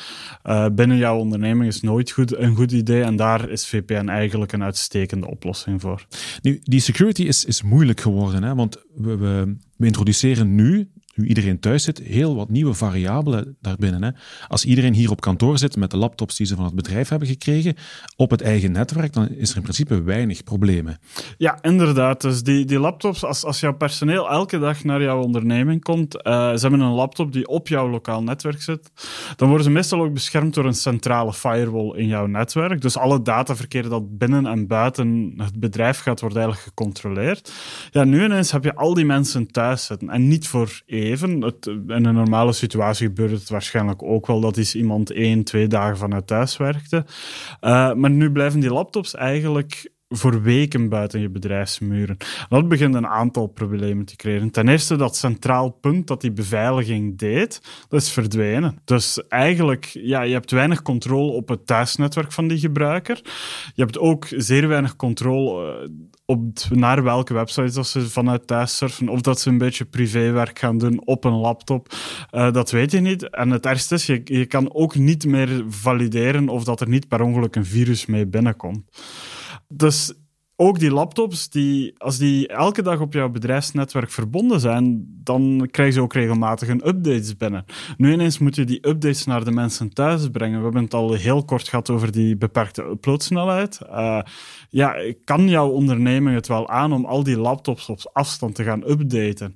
uh, 0.43 0.65
binnen 0.71 0.97
jouw 0.97 1.17
onderneming 1.17 1.67
is 1.67 1.81
nooit 1.81 2.11
goed, 2.11 2.37
een 2.37 2.55
goed 2.55 2.71
idee. 2.71 3.03
En 3.03 3.15
daar 3.15 3.49
is 3.49 3.67
VPN 3.67 4.07
eigenlijk 4.07 4.51
een 4.51 4.63
uitstekende 4.63 5.29
oplossing 5.29 5.81
voor. 5.81 6.05
Nu, 6.41 6.59
die 6.63 6.79
security 6.79 7.23
is, 7.23 7.45
is 7.45 7.61
moeilijk 7.61 8.01
geworden, 8.01 8.43
hè? 8.43 8.55
want 8.55 8.77
we, 8.95 9.17
we, 9.17 9.55
we 9.77 9.85
introduceren 9.85 10.55
nu 10.55 10.89
nu 11.15 11.27
iedereen 11.27 11.59
thuis 11.59 11.83
zit, 11.83 11.99
heel 11.99 12.35
wat 12.35 12.49
nieuwe 12.49 12.73
variabelen 12.73 13.57
daarbinnen. 13.61 14.03
Hè. 14.03 14.09
Als 14.47 14.65
iedereen 14.65 14.93
hier 14.93 15.11
op 15.11 15.21
kantoor 15.21 15.57
zit 15.57 15.75
met 15.75 15.91
de 15.91 15.97
laptops 15.97 16.35
die 16.35 16.47
ze 16.47 16.55
van 16.55 16.65
het 16.65 16.75
bedrijf 16.75 17.09
hebben 17.09 17.27
gekregen, 17.27 17.75
op 18.15 18.31
het 18.31 18.41
eigen 18.41 18.71
netwerk, 18.71 19.13
dan 19.13 19.29
is 19.29 19.49
er 19.49 19.55
in 19.55 19.61
principe 19.61 20.03
weinig 20.03 20.43
problemen. 20.43 20.97
Ja, 21.37 21.57
inderdaad. 21.61 22.21
Dus 22.21 22.43
die, 22.43 22.65
die 22.65 22.79
laptops, 22.79 23.23
als, 23.23 23.43
als 23.43 23.59
jouw 23.59 23.73
personeel 23.73 24.29
elke 24.29 24.59
dag 24.59 24.83
naar 24.83 25.01
jouw 25.01 25.21
onderneming 25.21 25.83
komt, 25.83 26.15
uh, 26.15 26.21
ze 26.53 26.59
hebben 26.61 26.79
een 26.79 26.91
laptop 26.91 27.33
die 27.33 27.47
op 27.47 27.67
jouw 27.67 27.89
lokaal 27.89 28.23
netwerk 28.23 28.61
zit, 28.61 28.91
dan 29.35 29.47
worden 29.47 29.65
ze 29.65 29.71
meestal 29.71 30.01
ook 30.03 30.13
beschermd 30.13 30.53
door 30.53 30.65
een 30.65 30.73
centrale 30.73 31.33
firewall 31.33 31.97
in 31.97 32.07
jouw 32.07 32.25
netwerk. 32.25 32.81
Dus 32.81 32.97
alle 32.97 33.21
dataverkeer 33.21 33.89
dat 33.89 34.17
binnen 34.17 34.45
en 34.45 34.67
buiten 34.67 35.33
het 35.37 35.59
bedrijf 35.59 35.99
gaat, 35.99 36.19
wordt 36.19 36.35
eigenlijk 36.35 36.65
gecontroleerd. 36.67 37.51
Ja, 37.91 38.03
nu 38.03 38.23
ineens 38.23 38.51
heb 38.51 38.63
je 38.63 38.75
al 38.75 38.93
die 38.93 39.05
mensen 39.05 39.51
thuis 39.51 39.85
zitten 39.85 40.09
en 40.09 40.27
niet 40.27 40.47
voor 40.47 40.81
één 40.85 41.04
in 41.11 42.05
een 42.05 42.13
normale 42.13 42.53
situatie 42.53 43.07
gebeurt 43.07 43.31
het 43.31 43.49
waarschijnlijk 43.49 44.03
ook 44.03 44.27
wel 44.27 44.39
dat 44.39 44.57
is 44.57 44.75
iemand 44.75 45.11
één, 45.11 45.43
twee 45.43 45.67
dagen 45.67 45.97
vanuit 45.97 46.27
thuis 46.27 46.57
werkte. 46.57 47.05
Uh, 47.61 47.93
maar 47.93 48.11
nu 48.11 48.31
blijven 48.31 48.59
die 48.59 48.73
laptops 48.73 49.15
eigenlijk 49.15 49.93
voor 50.09 50.41
weken 50.41 50.89
buiten 50.89 51.19
je 51.19 51.29
bedrijfsmuren. 51.29 52.17
Dat 52.49 52.67
begint 52.67 52.95
een 52.95 53.07
aantal 53.07 53.47
problemen 53.47 54.05
te 54.05 54.15
creëren. 54.15 54.51
Ten 54.51 54.67
eerste, 54.67 54.95
dat 54.95 55.15
centraal 55.15 55.69
punt 55.69 56.07
dat 56.07 56.21
die 56.21 56.31
beveiliging 56.31 57.17
deed, 57.17 57.61
dat 57.87 58.01
is 58.01 58.11
verdwenen. 58.11 58.79
Dus 58.85 59.27
eigenlijk, 59.27 59.85
ja, 59.85 60.21
je 60.21 60.33
hebt 60.33 60.51
weinig 60.51 60.81
controle 60.81 61.31
op 61.31 61.49
het 61.49 61.67
thuisnetwerk 61.67 62.31
van 62.31 62.47
die 62.47 62.59
gebruiker. 62.59 63.19
Je 63.73 63.81
hebt 63.81 63.99
ook 63.99 64.27
zeer 64.29 64.67
weinig 64.67 64.95
controle 64.95 65.81
eh, 65.81 65.89
naar 66.69 67.03
welke 67.03 67.33
websites 67.33 67.73
dat 67.73 67.87
ze 67.87 68.09
vanuit 68.09 68.47
thuis 68.47 68.77
surfen, 68.77 69.09
of 69.09 69.21
dat 69.21 69.39
ze 69.39 69.49
een 69.49 69.57
beetje 69.57 69.85
privéwerk 69.85 70.59
gaan 70.59 70.77
doen 70.77 71.05
op 71.05 71.23
een 71.23 71.35
laptop. 71.35 71.93
Uh, 72.31 72.51
dat 72.51 72.71
weet 72.71 72.91
je 72.91 72.99
niet. 72.99 73.29
En 73.29 73.49
het 73.49 73.65
ergste 73.65 73.95
is, 73.95 74.05
je, 74.05 74.21
je 74.23 74.45
kan 74.45 74.73
ook 74.73 74.95
niet 74.95 75.25
meer 75.25 75.63
valideren 75.67 76.49
of 76.49 76.63
dat 76.63 76.81
er 76.81 76.89
niet 76.89 77.07
per 77.07 77.21
ongeluk 77.21 77.55
een 77.55 77.65
virus 77.65 78.05
mee 78.05 78.27
binnenkomt. 78.27 78.83
Dus 79.67 80.13
ook 80.55 80.79
die 80.79 80.91
laptops, 80.91 81.49
die, 81.49 81.93
als 81.97 82.17
die 82.17 82.47
elke 82.47 82.81
dag 82.81 82.99
op 82.99 83.13
jouw 83.13 83.29
bedrijfsnetwerk 83.29 84.11
verbonden 84.11 84.59
zijn, 84.59 85.05
dan 85.23 85.67
krijg 85.71 85.93
je 85.93 86.01
ook 86.01 86.13
regelmatig 86.13 86.67
een 86.67 86.87
updates 86.87 87.37
binnen. 87.37 87.65
Nu 87.97 88.11
ineens 88.11 88.39
moet 88.39 88.55
je 88.55 88.63
die 88.63 88.87
updates 88.87 89.25
naar 89.25 89.43
de 89.43 89.51
mensen 89.51 89.93
thuis 89.93 90.29
brengen. 90.29 90.57
We 90.57 90.63
hebben 90.63 90.83
het 90.83 90.93
al 90.93 91.13
heel 91.13 91.45
kort 91.45 91.67
gehad 91.67 91.89
over 91.89 92.11
die 92.11 92.37
beperkte 92.37 92.83
uploadsnelheid. 92.83 93.79
Uh, 93.89 94.21
ja, 94.69 94.95
kan 95.23 95.49
jouw 95.49 95.69
onderneming 95.69 96.35
het 96.35 96.47
wel 96.47 96.69
aan 96.69 96.93
om 96.93 97.05
al 97.05 97.23
die 97.23 97.39
laptops 97.39 97.89
op 97.89 98.09
afstand 98.13 98.55
te 98.55 98.63
gaan 98.63 98.89
updaten? 98.89 99.53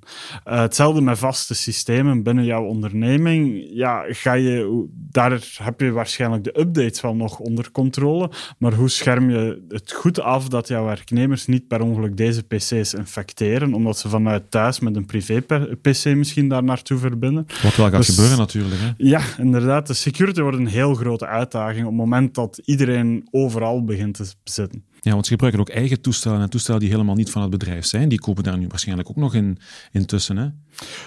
Uh, 0.48 0.60
hetzelfde 0.60 1.00
met 1.00 1.18
vaste 1.18 1.54
systemen 1.54 2.22
binnen 2.22 2.44
jouw 2.44 2.64
onderneming. 2.64 3.68
Ja, 3.72 4.04
ga 4.08 4.32
je, 4.32 4.86
daar 4.92 5.48
heb 5.62 5.80
je 5.80 5.90
waarschijnlijk 5.90 6.44
de 6.44 6.60
updates 6.60 7.00
wel 7.00 7.14
nog 7.14 7.38
onder 7.38 7.70
controle, 7.72 8.30
maar 8.58 8.74
hoe 8.74 8.88
scherm 8.88 9.30
je 9.30 9.64
het 9.68 9.92
goed 9.92 10.20
af 10.20 10.48
dat 10.48 10.68
jouw 10.68 10.88
werknemers 10.90 11.46
niet 11.46 11.68
per 11.68 11.80
ongeluk 11.80 12.16
deze 12.16 12.42
PC's 12.42 12.94
infecteren, 12.94 13.74
omdat 13.74 13.98
ze 13.98 14.08
vanuit 14.08 14.50
thuis 14.50 14.80
met 14.80 14.96
een 14.96 15.06
privé-PC 15.06 16.04
misschien 16.04 16.48
daar 16.48 16.64
naartoe 16.64 16.98
verbinden. 16.98 17.46
Wat 17.62 17.76
wel 17.76 17.88
gaat 17.88 17.96
dus, 17.96 18.08
gebeuren 18.08 18.38
natuurlijk. 18.38 18.80
Hè? 18.80 18.90
Ja, 18.96 19.22
inderdaad. 19.38 19.86
De 19.86 19.94
security 19.94 20.40
wordt 20.40 20.58
een 20.58 20.66
heel 20.66 20.94
grote 20.94 21.26
uitdaging 21.26 21.84
op 21.84 21.90
het 21.90 22.00
moment 22.00 22.34
dat 22.34 22.60
iedereen 22.64 23.28
overal 23.30 23.84
begint 23.84 24.14
te 24.14 24.24
zitten. 24.44 24.84
Ja, 25.00 25.12
want 25.12 25.24
ze 25.24 25.30
gebruiken 25.30 25.60
ook 25.60 25.68
eigen 25.68 26.00
toestellen 26.00 26.40
en 26.40 26.50
toestellen 26.50 26.80
die 26.80 26.90
helemaal 26.90 27.14
niet 27.14 27.30
van 27.30 27.42
het 27.42 27.50
bedrijf 27.50 27.84
zijn. 27.84 28.08
Die 28.08 28.20
kopen 28.20 28.42
daar 28.42 28.58
nu 28.58 28.66
waarschijnlijk 28.68 29.10
ook 29.10 29.16
nog 29.16 29.34
in, 29.34 29.58
intussen. 29.92 30.36
Hè? 30.36 30.48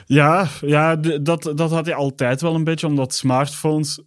Ja, 0.06 0.48
ja 0.62 0.96
dat, 0.96 1.52
dat 1.56 1.72
had 1.72 1.86
je 1.86 1.94
altijd 1.94 2.42
wel 2.42 2.56
een 2.56 2.64
beetje, 2.64 2.88
omdat 2.88 3.14
smartphones 3.14 4.02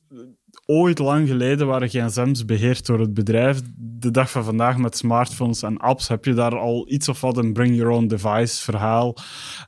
ooit 0.67 0.99
lang 0.99 1.29
geleden 1.29 1.67
waren 1.67 1.89
gsm's 1.89 2.45
beheerd 2.45 2.87
door 2.87 3.01
het 3.01 3.15
bedrijf. 3.15 3.61
De 3.77 4.11
dag 4.11 4.31
van 4.31 4.45
vandaag 4.45 4.79
met 4.79 4.97
smartphones 4.97 5.63
en 5.63 5.77
apps 5.77 6.09
heb 6.09 6.25
je 6.25 6.35
daar 6.35 6.59
al 6.59 6.85
iets 6.89 7.09
of 7.09 7.21
wat 7.21 7.37
een 7.37 7.53
bring 7.53 7.77
your 7.77 7.93
own 7.93 8.07
device 8.07 8.63
verhaal. 8.63 9.17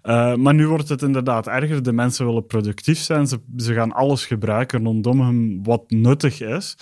Uh, 0.03 0.35
maar 0.35 0.55
nu 0.55 0.69
wordt 0.69 0.89
het 0.89 1.03
inderdaad 1.03 1.47
erger. 1.47 1.83
De 1.83 1.93
mensen 1.93 2.27
willen 2.27 2.47
productief 2.47 2.99
zijn. 2.99 3.27
Ze, 3.27 3.41
ze 3.57 3.75
gaan 3.75 3.93
alles 3.93 4.27
gebruiken 4.27 4.85
rondom 4.85 5.21
hem 5.21 5.63
wat 5.63 5.91
nuttig 5.91 6.41
is. 6.41 6.77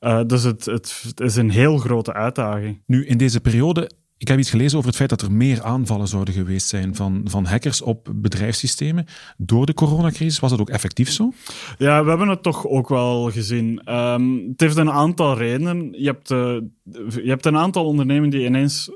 Uh, 0.00 0.20
dus 0.26 0.42
het, 0.42 0.64
het 0.64 1.12
is 1.16 1.36
een 1.36 1.50
heel 1.50 1.78
grote 1.78 2.12
uitdaging. 2.12 2.82
Nu, 2.86 3.06
in 3.06 3.18
deze 3.18 3.40
periode 3.40 3.90
ik 4.18 4.28
heb 4.28 4.38
iets 4.38 4.50
gelezen 4.50 4.76
over 4.76 4.88
het 4.88 4.98
feit 4.98 5.10
dat 5.10 5.22
er 5.22 5.32
meer 5.32 5.62
aanvallen 5.62 6.08
zouden 6.08 6.34
geweest 6.34 6.68
zijn 6.68 6.94
van, 6.94 7.20
van 7.24 7.44
hackers 7.44 7.82
op 7.82 8.12
bedrijfssystemen. 8.14 9.06
Door 9.36 9.66
de 9.66 9.74
coronacrisis 9.74 10.38
was 10.38 10.50
het 10.50 10.60
ook 10.60 10.70
effectief 10.70 11.10
zo? 11.10 11.32
Ja, 11.78 12.02
we 12.02 12.08
hebben 12.08 12.28
het 12.28 12.42
toch 12.42 12.66
ook 12.66 12.88
wel 12.88 13.30
gezien. 13.30 13.94
Um, 13.94 14.48
het 14.48 14.60
heeft 14.60 14.76
een 14.76 14.90
aantal 14.90 15.36
redenen. 15.36 15.88
Je 15.92 16.06
hebt, 16.06 16.30
uh, 16.30 16.56
je 17.22 17.28
hebt 17.28 17.46
een 17.46 17.56
aantal 17.56 17.84
ondernemingen 17.84 18.30
die 18.30 18.44
ineens 18.44 18.90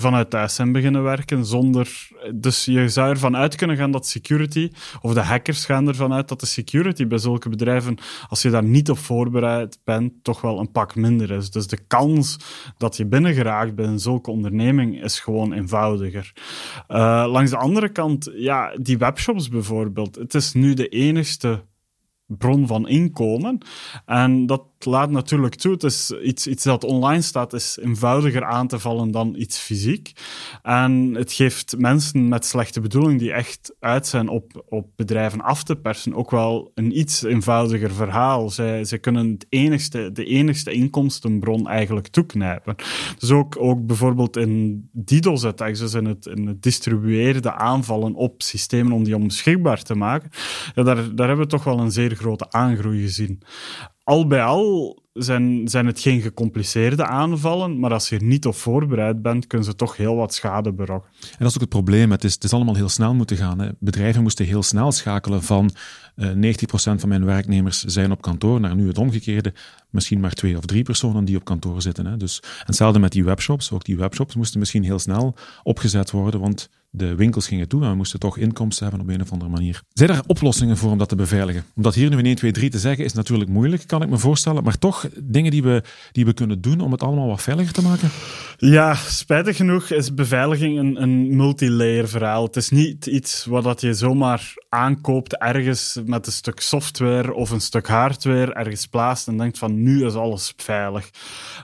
vanuit 0.00 0.36
zijn 0.46 0.72
beginnen 0.72 1.02
werken 1.02 1.44
zonder... 1.44 2.08
Dus 2.34 2.64
je 2.64 2.88
zou 2.88 3.10
ervan 3.10 3.36
uit 3.36 3.54
kunnen 3.54 3.76
gaan 3.76 3.90
dat 3.90 4.06
security, 4.06 4.70
of 5.00 5.14
de 5.14 5.20
hackers 5.20 5.64
gaan 5.64 5.88
ervan 5.88 6.12
uit 6.12 6.28
dat 6.28 6.40
de 6.40 6.46
security 6.46 7.06
bij 7.06 7.18
zulke 7.18 7.48
bedrijven, 7.48 7.98
als 8.28 8.42
je 8.42 8.50
daar 8.50 8.64
niet 8.64 8.90
op 8.90 8.98
voorbereid 8.98 9.78
bent, 9.84 10.12
toch 10.22 10.40
wel 10.40 10.58
een 10.58 10.70
pak 10.70 10.94
minder 10.94 11.30
is. 11.30 11.50
Dus 11.50 11.66
de 11.66 11.78
kans 11.86 12.36
dat 12.76 12.96
je 12.96 13.06
binnengeraakt 13.06 13.74
bij 13.74 13.84
een 13.84 14.00
zulke 14.00 14.30
onderneming 14.30 15.02
is 15.02 15.20
gewoon 15.20 15.52
eenvoudiger. 15.52 16.32
Uh, 16.88 17.24
langs 17.28 17.50
de 17.50 17.56
andere 17.56 17.88
kant, 17.88 18.30
ja, 18.34 18.76
die 18.80 18.98
webshops 18.98 19.48
bijvoorbeeld. 19.48 20.14
Het 20.14 20.34
is 20.34 20.52
nu 20.52 20.74
de 20.74 20.88
enigste 20.88 21.62
bron 22.28 22.66
van 22.66 22.88
inkomen. 22.88 23.58
En 24.06 24.46
dat 24.46 24.62
laat 24.84 25.10
natuurlijk 25.10 25.54
toe. 25.54 25.72
Het 25.72 25.82
is 25.82 26.10
iets, 26.10 26.62
dat 26.62 26.84
online 26.84 27.22
staat, 27.22 27.52
is 27.52 27.78
eenvoudiger 27.82 28.44
aan 28.44 28.66
te 28.66 28.78
vallen 28.78 29.10
dan 29.10 29.34
iets 29.36 29.58
fysiek. 29.58 30.12
En 30.62 31.14
het 31.14 31.32
geeft 31.32 31.78
mensen 31.78 32.28
met 32.28 32.44
slechte 32.44 32.80
bedoeling 32.80 33.18
die 33.18 33.32
echt 33.32 33.74
uit 33.80 34.06
zijn 34.06 34.28
op, 34.28 34.64
op 34.68 34.86
bedrijven 34.96 35.40
af 35.40 35.62
te 35.62 35.76
persen, 35.76 36.14
ook 36.14 36.30
wel 36.30 36.70
een 36.74 36.98
iets 36.98 37.22
eenvoudiger 37.22 37.90
verhaal. 37.90 38.50
Zij, 38.50 38.84
zij 38.84 38.98
kunnen 38.98 39.30
het 39.30 39.46
enigste, 39.48 40.12
de 40.12 40.24
enigste 40.24 40.72
inkomstenbron 40.72 41.68
eigenlijk 41.68 42.08
toeknijpen. 42.08 42.74
Dus 43.18 43.30
ook, 43.30 43.56
ook 43.58 43.86
bijvoorbeeld 43.86 44.36
in 44.36 44.82
DDoS-attacks, 45.04 45.78
dus 45.78 45.94
in 45.94 46.04
het, 46.04 46.26
in 46.26 46.46
het 46.46 46.62
distribueerde 46.62 47.52
aanvallen 47.52 48.14
op 48.14 48.42
systemen 48.42 48.92
om 48.92 49.04
die 49.04 49.16
onbeschikbaar 49.16 49.82
te 49.82 49.94
maken, 49.94 50.30
daar, 50.74 50.84
daar 51.14 51.26
hebben 51.28 51.44
we 51.44 51.46
toch 51.46 51.64
wel 51.64 51.78
een 51.78 51.92
zeer 51.92 52.14
grote 52.14 52.50
aangroei 52.50 53.02
gezien 53.02 53.42
al 54.08 54.26
bij 54.26 54.42
al 54.42 54.98
zijn, 55.12 55.68
zijn 55.68 55.86
het 55.86 56.00
geen 56.00 56.20
gecompliceerde 56.20 57.04
aanvallen, 57.04 57.78
maar 57.78 57.92
als 57.92 58.08
je 58.08 58.16
er 58.16 58.22
niet 58.22 58.46
op 58.46 58.54
voorbereid 58.54 59.22
bent, 59.22 59.46
kunnen 59.46 59.66
ze 59.66 59.74
toch 59.74 59.96
heel 59.96 60.16
wat 60.16 60.34
schade 60.34 60.72
berokkenen. 60.72 61.16
En 61.22 61.36
dat 61.38 61.48
is 61.48 61.54
ook 61.54 61.60
het 61.60 61.68
probleem. 61.68 62.10
Het 62.10 62.24
is, 62.24 62.34
het 62.34 62.44
is 62.44 62.52
allemaal 62.52 62.74
heel 62.74 62.88
snel 62.88 63.14
moeten 63.14 63.36
gaan. 63.36 63.58
Hè. 63.58 63.68
Bedrijven 63.78 64.22
moesten 64.22 64.46
heel 64.46 64.62
snel 64.62 64.92
schakelen 64.92 65.42
van 65.42 65.70
uh, 66.16 66.50
eh, 66.50 66.56
90% 66.56 66.68
van 66.72 67.08
mijn 67.08 67.24
werknemers 67.24 67.84
zijn 67.84 68.12
op 68.12 68.22
kantoor 68.22 68.60
naar 68.60 68.76
nu 68.76 68.86
het 68.86 68.98
omgekeerde. 68.98 69.52
Misschien 69.90 70.20
maar 70.20 70.32
twee 70.32 70.56
of 70.56 70.64
drie 70.64 70.82
personen 70.82 71.24
die 71.24 71.36
op 71.36 71.44
kantoor 71.44 71.82
zitten. 71.82 72.06
Hè. 72.06 72.16
Dus, 72.16 72.40
en 72.42 72.66
hetzelfde 72.66 72.98
met 72.98 73.12
die 73.12 73.24
webshops. 73.24 73.72
Ook 73.72 73.84
die 73.84 73.96
webshops 73.96 74.34
moesten 74.34 74.58
misschien 74.58 74.84
heel 74.84 74.98
snel 74.98 75.34
opgezet 75.62 76.10
worden, 76.10 76.40
want 76.40 76.68
de 76.98 77.14
winkels 77.14 77.48
gingen 77.48 77.68
toe 77.68 77.82
en 77.82 77.90
we 77.90 77.96
moesten 77.96 78.18
toch 78.18 78.38
inkomsten 78.38 78.86
hebben 78.86 79.06
op 79.06 79.14
een 79.14 79.20
of 79.20 79.32
andere 79.32 79.50
manier. 79.50 79.82
Zijn 79.92 80.10
er 80.10 80.20
oplossingen 80.26 80.76
voor 80.76 80.90
om 80.90 80.98
dat 80.98 81.08
te 81.08 81.16
beveiligen? 81.16 81.64
Om 81.76 81.82
dat 81.82 81.94
hier 81.94 82.10
nu 82.10 82.18
in 82.18 82.26
1, 82.26 82.34
2, 82.34 82.52
3 82.52 82.70
te 82.70 82.78
zeggen 82.78 83.04
is 83.04 83.12
natuurlijk 83.12 83.50
moeilijk, 83.50 83.86
kan 83.86 84.02
ik 84.02 84.08
me 84.08 84.18
voorstellen. 84.18 84.64
Maar 84.64 84.78
toch 84.78 85.08
dingen 85.22 85.50
die 85.50 85.62
we, 85.62 85.82
die 86.12 86.24
we 86.24 86.32
kunnen 86.32 86.60
doen 86.60 86.80
om 86.80 86.92
het 86.92 87.02
allemaal 87.02 87.26
wat 87.26 87.42
veiliger 87.42 87.72
te 87.72 87.82
maken? 87.82 88.10
Ja, 88.56 88.94
spijtig 88.94 89.56
genoeg 89.56 89.90
is 89.90 90.14
beveiliging 90.14 90.78
een, 90.78 91.02
een 91.02 91.36
multilayer 91.36 92.08
verhaal. 92.08 92.44
Het 92.44 92.56
is 92.56 92.68
niet 92.68 93.06
iets 93.06 93.44
wat 93.44 93.80
je 93.80 93.94
zomaar 93.94 94.54
aankoopt 94.68 95.36
ergens 95.36 96.00
met 96.04 96.26
een 96.26 96.32
stuk 96.32 96.60
software 96.60 97.34
of 97.34 97.50
een 97.50 97.60
stuk 97.60 97.86
hardware 97.86 98.52
ergens 98.52 98.86
plaatst 98.86 99.28
en 99.28 99.36
denkt 99.36 99.58
van 99.58 99.82
nu 99.82 100.06
is 100.06 100.14
alles 100.14 100.52
veilig. 100.56 101.10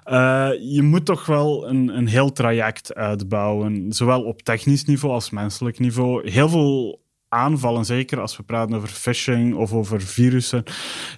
Uh, 0.07 0.49
je 0.61 0.83
moet 0.83 1.05
toch 1.05 1.27
wel 1.27 1.69
een, 1.69 1.97
een 1.97 2.07
heel 2.07 2.33
traject 2.33 2.95
uitbouwen, 2.95 3.93
zowel 3.93 4.23
op 4.23 4.43
technisch 4.43 4.85
niveau 4.85 5.15
als 5.15 5.24
menselijk 5.31 5.79
niveau. 5.79 6.31
Heel 6.31 6.49
veel 6.49 7.04
aanvallen, 7.35 7.85
zeker 7.85 8.21
als 8.21 8.37
we 8.37 8.43
praten 8.43 8.77
over 8.77 8.89
phishing 8.89 9.55
of 9.55 9.73
over 9.73 10.01
virussen. 10.01 10.63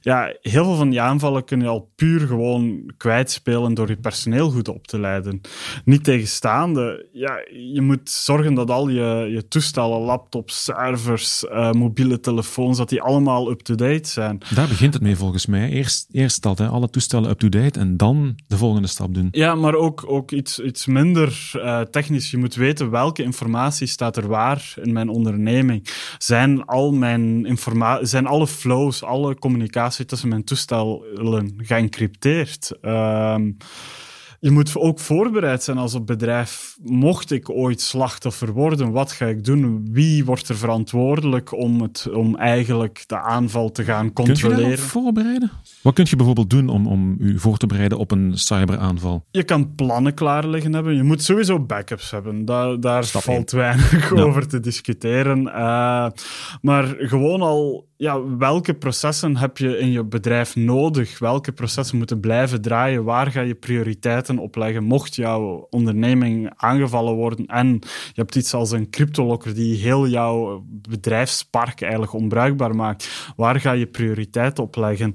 Ja, 0.00 0.34
heel 0.40 0.64
veel 0.64 0.76
van 0.76 0.90
die 0.90 1.00
aanvallen 1.00 1.44
kun 1.44 1.60
je 1.60 1.66
al 1.66 1.90
puur 1.96 2.20
gewoon 2.20 2.92
kwijtspelen 2.96 3.74
door 3.74 3.88
je 3.88 3.96
personeel 3.96 4.50
goed 4.50 4.68
op 4.68 4.86
te 4.86 4.98
leiden. 4.98 5.40
Niet 5.84 6.04
tegenstaande, 6.04 7.08
ja, 7.12 7.44
je 7.72 7.80
moet 7.80 8.10
zorgen 8.10 8.54
dat 8.54 8.70
al 8.70 8.88
je, 8.88 9.28
je 9.30 9.48
toestellen, 9.48 10.00
laptops, 10.00 10.64
servers, 10.64 11.44
uh, 11.44 11.72
mobiele 11.72 12.20
telefoons, 12.20 12.78
dat 12.78 12.88
die 12.88 13.02
allemaal 13.02 13.50
up-to-date 13.50 14.08
zijn. 14.08 14.40
Daar 14.54 14.68
begint 14.68 14.94
het 14.94 15.02
mee 15.02 15.16
volgens 15.16 15.46
mij. 15.46 15.70
Eerst, 15.70 16.08
eerst 16.10 16.42
dat, 16.42 16.58
hè, 16.58 16.66
alle 16.68 16.90
toestellen 16.90 17.30
up-to-date 17.30 17.78
en 17.80 17.96
dan 17.96 18.38
de 18.46 18.56
volgende 18.56 18.88
stap 18.88 19.14
doen. 19.14 19.28
Ja, 19.30 19.54
maar 19.54 19.74
ook, 19.74 20.04
ook 20.06 20.32
iets, 20.32 20.58
iets 20.58 20.86
minder 20.86 21.50
uh, 21.54 21.80
technisch. 21.80 22.30
Je 22.30 22.36
moet 22.36 22.54
weten 22.54 22.90
welke 22.90 23.22
informatie 23.22 23.86
staat 23.86 24.16
er 24.16 24.28
waar 24.28 24.74
in 24.82 24.92
mijn 24.92 25.08
onderneming 25.08 25.88
zijn 26.18 26.64
al 26.64 26.92
mijn 26.92 27.46
informatie, 27.46 28.06
zijn 28.06 28.26
alle 28.26 28.46
flows, 28.46 29.02
alle 29.02 29.34
communicatie 29.34 30.04
tussen 30.04 30.28
mijn 30.28 30.44
toestellen 30.44 31.54
geëncrypteerd. 31.56 32.72
Um, 32.82 33.56
je 34.46 34.52
moet 34.52 34.76
ook 34.76 34.98
voorbereid 34.98 35.62
zijn 35.62 35.78
als 35.78 35.94
een 35.94 36.04
bedrijf. 36.04 36.76
Mocht 36.82 37.30
ik 37.30 37.50
ooit 37.50 37.80
slachtoffer 37.80 38.52
worden, 38.52 38.90
wat 38.90 39.12
ga 39.12 39.26
ik 39.26 39.44
doen? 39.44 39.88
Wie 39.92 40.24
wordt 40.24 40.48
er 40.48 40.56
verantwoordelijk 40.56 41.52
om, 41.52 41.80
het, 41.80 42.08
om 42.12 42.36
eigenlijk 42.36 43.04
de 43.06 43.18
aanval 43.18 43.72
te 43.72 43.84
gaan 43.84 44.12
controleren? 44.12 44.62
Kun 44.62 44.70
je 44.70 44.78
voorbereiden? 44.78 45.50
Wat 45.82 45.94
kun 45.94 46.06
je 46.08 46.16
bijvoorbeeld 46.16 46.50
doen 46.50 46.68
om, 46.68 46.86
om 46.86 47.16
u 47.18 47.38
voor 47.38 47.56
te 47.56 47.66
bereiden 47.66 47.98
op 47.98 48.10
een 48.10 48.38
cyberaanval? 48.38 49.24
Je 49.30 49.42
kan 49.42 49.74
plannen 49.74 50.14
klaar 50.14 50.46
liggen 50.48 50.72
hebben. 50.72 50.96
Je 50.96 51.02
moet 51.02 51.22
sowieso 51.22 51.60
backups 51.60 52.10
hebben. 52.10 52.44
Daar, 52.44 52.80
daar 52.80 53.04
valt 53.04 53.50
weinig 53.50 54.12
over 54.12 54.48
te 54.48 54.60
discussiëren. 54.60 55.42
Uh, 55.46 56.06
maar 56.60 56.94
gewoon 56.98 57.40
al 57.40 57.86
ja, 57.96 58.36
welke 58.38 58.74
processen 58.74 59.36
heb 59.36 59.58
je 59.58 59.78
in 59.78 59.90
je 59.90 60.04
bedrijf 60.04 60.56
nodig? 60.56 61.18
Welke 61.18 61.52
processen 61.52 61.98
moeten 61.98 62.20
blijven 62.20 62.62
draaien? 62.62 63.04
Waar 63.04 63.30
ga 63.30 63.40
je 63.40 63.54
prioriteiten 63.54 64.35
op 64.38 64.56
leggen? 64.56 64.84
Mocht 64.84 65.14
jouw 65.14 65.66
onderneming 65.70 66.52
aangevallen 66.56 67.14
worden 67.14 67.46
en 67.46 67.68
je 67.82 68.12
hebt 68.14 68.34
iets 68.34 68.54
als 68.54 68.70
een 68.70 68.90
cryptolocker 68.90 69.54
die 69.54 69.76
heel 69.76 70.08
jouw 70.08 70.64
bedrijfspark 70.66 71.80
eigenlijk 71.80 72.12
onbruikbaar 72.12 72.74
maakt, 72.74 73.32
waar 73.36 73.60
ga 73.60 73.72
je 73.72 73.86
prioriteit 73.86 74.58
op 74.58 74.76
leggen? 74.76 75.14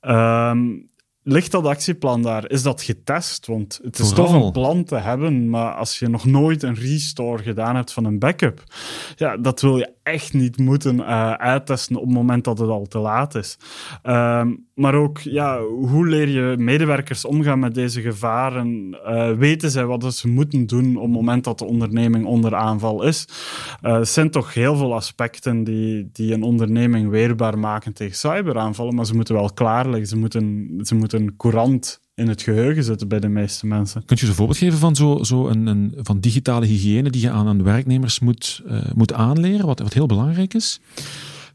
Um, 0.00 0.88
ligt 1.28 1.50
dat 1.50 1.66
actieplan 1.66 2.22
daar? 2.22 2.50
Is 2.50 2.62
dat 2.62 2.82
getest? 2.82 3.46
Want 3.46 3.80
het 3.82 3.98
is 3.98 4.12
toch 4.12 4.32
een 4.32 4.52
plan 4.52 4.84
te 4.84 4.96
hebben, 4.96 5.50
maar 5.50 5.74
als 5.74 5.98
je 5.98 6.08
nog 6.08 6.24
nooit 6.24 6.62
een 6.62 6.74
restore 6.74 7.42
gedaan 7.42 7.76
hebt 7.76 7.92
van 7.92 8.04
een 8.04 8.18
backup, 8.18 8.62
ja, 9.16 9.36
dat 9.36 9.60
wil 9.60 9.76
je 9.76 9.92
echt 10.02 10.32
niet 10.32 10.58
moeten 10.58 10.96
uh, 10.96 11.32
uittesten 11.32 11.96
op 11.96 12.04
het 12.04 12.14
moment 12.14 12.44
dat 12.44 12.58
het 12.58 12.68
al 12.68 12.86
te 12.86 12.98
laat 12.98 13.34
is. 13.34 13.58
Ehm, 14.02 14.54
maar 14.78 14.94
ook, 14.94 15.18
ja, 15.18 15.60
hoe 15.62 16.06
leer 16.06 16.28
je 16.28 16.56
medewerkers 16.58 17.24
omgaan 17.24 17.58
met 17.58 17.74
deze 17.74 18.00
gevaren? 18.00 18.98
Uh, 19.06 19.32
weten 19.32 19.70
zij 19.70 19.86
wat 19.86 20.14
ze 20.14 20.28
moeten 20.28 20.66
doen 20.66 20.96
op 20.96 21.02
het 21.02 21.12
moment 21.12 21.44
dat 21.44 21.58
de 21.58 21.64
onderneming 21.64 22.26
onder 22.26 22.54
aanval 22.54 23.02
is? 23.02 23.28
Er 23.80 24.06
zijn 24.06 24.30
toch 24.30 24.54
heel 24.54 24.76
veel 24.76 24.94
aspecten 24.94 25.64
die, 25.64 26.08
die 26.12 26.32
een 26.32 26.42
onderneming 26.42 27.10
weerbaar 27.10 27.58
maken 27.58 27.92
tegen 27.92 28.16
cyberaanvallen, 28.16 28.94
maar 28.94 29.06
ze 29.06 29.14
moeten 29.14 29.34
wel 29.34 29.52
klaarleggen. 29.52 30.08
Ze 30.08 30.16
moeten, 30.16 30.74
ze 30.82 30.94
moeten 30.94 31.36
courant 31.36 32.00
in 32.14 32.28
het 32.28 32.42
geheugen 32.42 32.84
zitten 32.84 33.08
bij 33.08 33.20
de 33.20 33.28
meeste 33.28 33.66
mensen. 33.66 34.04
Kunt 34.04 34.20
je 34.20 34.26
een 34.26 34.34
voorbeeld 34.34 34.58
geven 34.58 34.78
van, 34.78 34.96
zo, 34.96 35.22
zo 35.22 35.48
een, 35.48 35.94
van 35.96 36.20
digitale 36.20 36.66
hygiëne 36.66 37.10
die 37.10 37.22
je 37.22 37.30
aan, 37.30 37.46
aan 37.46 37.62
werknemers 37.62 38.20
moet, 38.20 38.62
uh, 38.66 38.78
moet 38.94 39.12
aanleren, 39.12 39.66
wat, 39.66 39.78
wat 39.78 39.92
heel 39.92 40.06
belangrijk 40.06 40.54
is? 40.54 40.80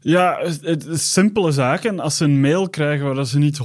Ja, 0.06 0.38
het, 0.60 0.86
simpele 0.92 1.52
zaken. 1.52 2.00
Als 2.00 2.16
ze 2.16 2.24
een 2.24 2.40
mail 2.40 2.68
krijgen 2.68 3.14
waar 3.14 3.26
ze 3.26 3.38
niet 3.38 3.58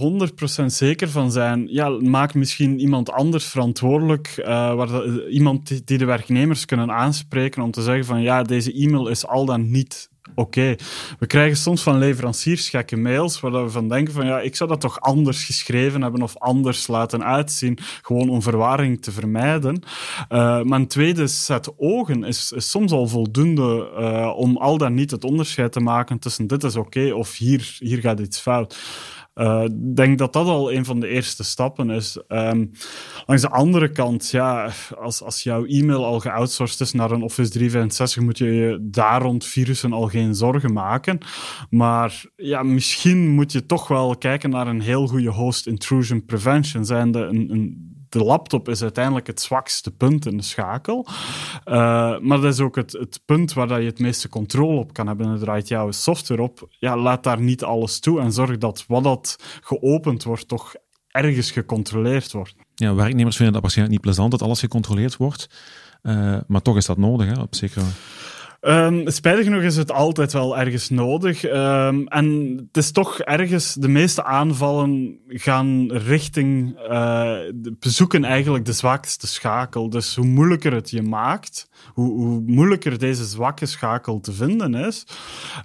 100% 0.61 0.65
zeker 0.65 1.09
van 1.09 1.31
zijn, 1.31 1.67
ja, 1.69 1.89
maak 1.89 2.33
misschien 2.33 2.79
iemand 2.79 3.11
anders 3.11 3.45
verantwoordelijk. 3.45 4.35
Uh, 4.37 4.45
waar 4.73 5.27
iemand 5.27 5.87
die 5.87 5.97
de 5.97 6.05
werknemers 6.05 6.65
kunnen 6.65 6.91
aanspreken 6.91 7.63
om 7.63 7.71
te 7.71 7.81
zeggen 7.81 8.05
van 8.05 8.21
ja, 8.21 8.43
deze 8.43 8.73
e-mail 8.73 9.07
is 9.07 9.27
al 9.27 9.45
dan 9.45 9.71
niet 9.71 10.09
oké. 10.35 10.75
We 11.19 11.27
krijgen 11.27 11.57
soms 11.57 11.83
van 11.83 11.97
leveranciers 11.97 12.69
gekke 12.69 12.97
mails 12.97 13.39
waar 13.39 13.63
we 13.63 13.69
van 13.69 13.89
denken 13.89 14.13
van 14.13 14.25
ja, 14.25 14.39
ik 14.39 14.55
zou 14.55 14.69
dat 14.69 14.81
toch 14.81 14.99
anders 14.99 15.43
geschreven 15.43 16.01
hebben 16.01 16.21
of 16.21 16.37
anders 16.37 16.87
laten 16.87 17.23
uitzien, 17.23 17.77
gewoon 18.01 18.29
om 18.29 18.41
verwarring 18.41 19.01
te 19.01 19.11
vermijden. 19.11 19.83
Uh, 20.29 20.61
maar 20.61 20.79
een 20.79 20.87
tweede 20.87 21.27
set 21.27 21.73
ogen 21.77 22.23
is, 22.23 22.53
soms 22.55 22.91
al 22.91 23.07
voldoende 23.07 23.91
uh, 23.99 24.33
om 24.35 24.57
al 24.57 24.77
dan 24.77 24.93
niet 24.93 25.11
het 25.11 25.23
onderscheid 25.23 25.71
te 25.71 25.79
maken 25.79 26.19
tussen 26.19 26.47
dit 26.47 26.63
is 26.63 26.75
oké 26.75 27.13
of 27.13 27.37
hier, 27.37 27.75
hier 27.79 27.99
gaat 27.99 28.19
iets 28.19 28.39
fout. 28.39 28.77
Eh, 29.39 29.63
ik 29.63 29.95
denk 29.95 30.17
dat 30.17 30.33
dat 30.33 30.47
al 30.47 30.71
een 30.71 30.85
van 30.85 30.99
de 30.99 31.07
eerste 31.07 31.43
stappen 31.43 31.89
is. 31.89 32.19
Um, 32.27 32.71
langs 33.25 33.41
de 33.41 33.49
andere 33.49 33.91
kant, 33.91 34.29
ja, 34.29 34.71
als, 34.97 35.23
als 35.23 35.43
jouw 35.43 35.65
e-mail 35.65 36.05
al 36.05 36.19
geoutsourced 36.19 36.79
is 36.79 36.93
naar 36.93 37.11
een 37.11 37.21
Office 37.21 37.49
365, 37.49 38.23
moet 38.23 38.37
je 38.37 38.45
je 38.45 38.77
daar 38.81 39.21
rond 39.21 39.45
virussen 39.45 39.93
al 39.93 40.07
geen 40.07 40.35
zorgen 40.35 40.73
maken. 40.73 41.17
Maar 41.69 42.23
ja, 42.35 42.63
misschien 42.63 43.29
moet 43.29 43.51
je 43.51 43.65
toch 43.65 43.87
wel 43.87 44.17
kijken 44.17 44.49
naar 44.49 44.67
een 44.67 44.81
heel 44.81 45.07
goede 45.07 45.31
host 45.31 45.67
intrusion 45.67 46.25
prevention. 46.25 46.85
Zijnde 46.85 47.19
een, 47.19 47.51
een 47.51 47.89
de 48.09 48.23
laptop 48.23 48.69
is 48.69 48.81
uiteindelijk 48.81 49.27
het 49.27 49.41
zwakste 49.41 49.91
punt 49.91 50.25
in 50.25 50.37
de 50.37 50.43
schakel. 50.43 51.05
Uh, 51.07 52.19
maar 52.19 52.41
dat 52.41 52.53
is 52.53 52.59
ook 52.59 52.75
het, 52.75 52.91
het 52.91 53.21
punt 53.25 53.53
waar 53.53 53.67
dat 53.67 53.79
je 53.79 53.85
het 53.85 53.99
meeste 53.99 54.29
controle 54.29 54.79
op 54.79 54.93
kan 54.93 55.07
hebben. 55.07 55.27
En 55.27 55.39
draait 55.39 55.67
jouw 55.67 55.91
software 55.91 56.41
op. 56.41 56.67
Ja, 56.69 56.97
laat 56.97 57.23
daar 57.23 57.41
niet 57.41 57.63
alles 57.63 57.99
toe 57.99 58.19
en 58.19 58.31
zorg 58.31 58.57
dat 58.57 58.85
wat 58.87 59.03
dat 59.03 59.35
geopend 59.61 60.23
wordt 60.23 60.47
toch 60.47 60.75
ergens 61.07 61.51
gecontroleerd 61.51 62.31
wordt. 62.31 62.55
Ja, 62.75 62.93
werknemers 62.93 63.35
vinden 63.35 63.53
dat 63.53 63.61
waarschijnlijk 63.61 63.97
niet 63.97 64.05
plezant 64.05 64.31
dat 64.31 64.41
alles 64.41 64.59
gecontroleerd 64.59 65.17
wordt. 65.17 65.49
Uh, 66.03 66.37
maar 66.47 66.61
toch 66.61 66.77
is 66.77 66.85
dat 66.85 66.97
nodig, 66.97 67.27
hè, 67.27 67.41
op 67.41 67.55
zekere 67.55 67.85
Um, 68.61 69.09
spijtig 69.09 69.43
genoeg 69.43 69.61
is 69.61 69.75
het 69.75 69.91
altijd 69.91 70.33
wel 70.33 70.57
ergens 70.57 70.89
nodig. 70.89 71.43
Um, 71.43 72.07
en 72.07 72.57
het 72.67 72.77
is 72.77 72.91
toch 72.91 73.19
ergens, 73.19 73.73
de 73.73 73.87
meeste 73.87 74.23
aanvallen 74.23 75.19
gaan 75.27 75.91
richting, 75.91 76.79
uh, 76.89 77.37
bezoeken 77.79 78.23
eigenlijk 78.23 78.65
de 78.65 78.73
zwakste 78.73 79.27
schakel. 79.27 79.89
Dus 79.89 80.15
hoe 80.15 80.25
moeilijker 80.25 80.73
het 80.73 80.89
je 80.89 81.01
maakt, 81.01 81.69
hoe, 81.93 82.11
hoe 82.11 82.43
moeilijker 82.45 82.97
deze 82.97 83.25
zwakke 83.25 83.65
schakel 83.65 84.19
te 84.19 84.33
vinden 84.33 84.73
is, 84.73 85.05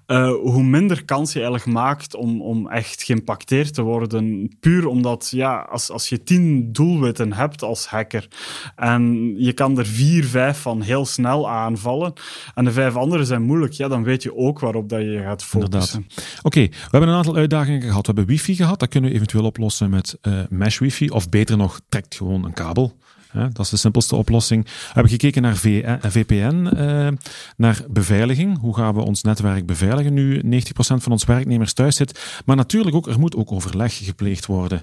uh, 0.07 0.33
hoe 0.33 0.63
minder 0.63 1.05
kans 1.05 1.33
je 1.33 1.41
eigenlijk 1.41 1.71
maakt 1.73 2.15
om, 2.15 2.43
om 2.43 2.69
echt 2.69 3.03
geïmpacteerd 3.03 3.75
te 3.75 3.83
worden. 3.83 4.57
Puur 4.61 4.87
omdat, 4.87 5.29
ja, 5.31 5.57
als, 5.71 5.91
als 5.91 6.09
je 6.09 6.23
tien 6.23 6.73
doelwitten 6.73 7.33
hebt 7.33 7.63
als 7.63 7.87
hacker 7.87 8.29
en 8.77 9.35
je 9.37 9.53
kan 9.53 9.79
er 9.79 9.87
vier, 9.87 10.25
vijf 10.25 10.59
van 10.59 10.81
heel 10.81 11.07
snel 11.07 11.51
aanvallen 11.51 12.13
en 12.55 12.65
de 12.65 12.73
vijf 12.85 12.97
andere 12.97 13.25
zijn 13.25 13.43
moeilijk, 13.43 13.73
ja, 13.73 13.89
dan 13.89 14.03
weet 14.03 14.23
je 14.23 14.37
ook 14.37 14.61
waarop 14.61 14.89
dat 14.89 15.01
je 15.01 15.21
gaat 15.23 15.45
focussen. 15.45 16.07
Oké, 16.43 16.61
we 16.61 16.89
hebben 16.91 17.09
een 17.09 17.17
aantal 17.17 17.37
uitdagingen 17.37 17.83
gehad. 17.83 18.07
We 18.07 18.13
hebben 18.15 18.27
wifi 18.35 18.55
gehad, 18.55 18.79
dat 18.79 18.89
kunnen 18.89 19.11
we 19.11 19.17
eventueel 19.17 19.45
oplossen 19.45 19.91
met 19.91 20.19
uh, 20.23 20.39
mesh 20.51 20.79
wifi. 20.79 21.09
Of 21.09 21.29
beter 21.29 21.57
nog, 21.57 21.81
trekt 21.89 22.15
gewoon 22.15 22.45
een 22.45 22.53
kabel. 22.53 22.97
dat 23.33 23.59
is 23.59 23.69
de 23.69 23.77
simpelste 23.77 24.17
oplossing. 24.17 24.65
We 24.65 24.71
hebben 24.93 25.13
gekeken 25.13 25.43
naar 25.43 25.57
VPN, 26.01 26.71
uh, 26.75 27.07
eh, 27.07 27.15
naar 27.57 27.85
beveiliging. 27.91 28.59
Hoe 28.59 28.77
gaan 28.77 28.95
we 28.95 29.01
ons 29.01 29.23
netwerk 29.23 29.67
beveiligen 29.67 30.15
nu 30.15 30.41
90% 30.43 31.03
van 31.03 31.13
onze 31.13 31.27
werknemers 31.27 31.73
thuis 31.73 31.97
zit? 31.97 32.43
Maar 32.45 32.57
natuurlijk 32.57 32.97
ook, 32.97 33.07
er 33.07 33.19
moet 33.19 33.37
ook 33.37 33.53
overleg 33.53 34.05
gepleegd 34.05 34.47
worden. 34.47 34.83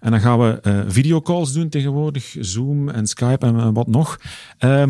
En 0.00 0.10
dan 0.10 0.20
gaan 0.20 0.38
we 0.38 0.60
uh, 0.62 0.80
videocalls 0.86 1.52
doen 1.52 1.68
tegenwoordig, 1.68 2.36
Zoom 2.40 2.88
en 2.88 3.06
Skype 3.06 3.46
en 3.46 3.72
wat 3.72 3.86
nog. 3.86 4.20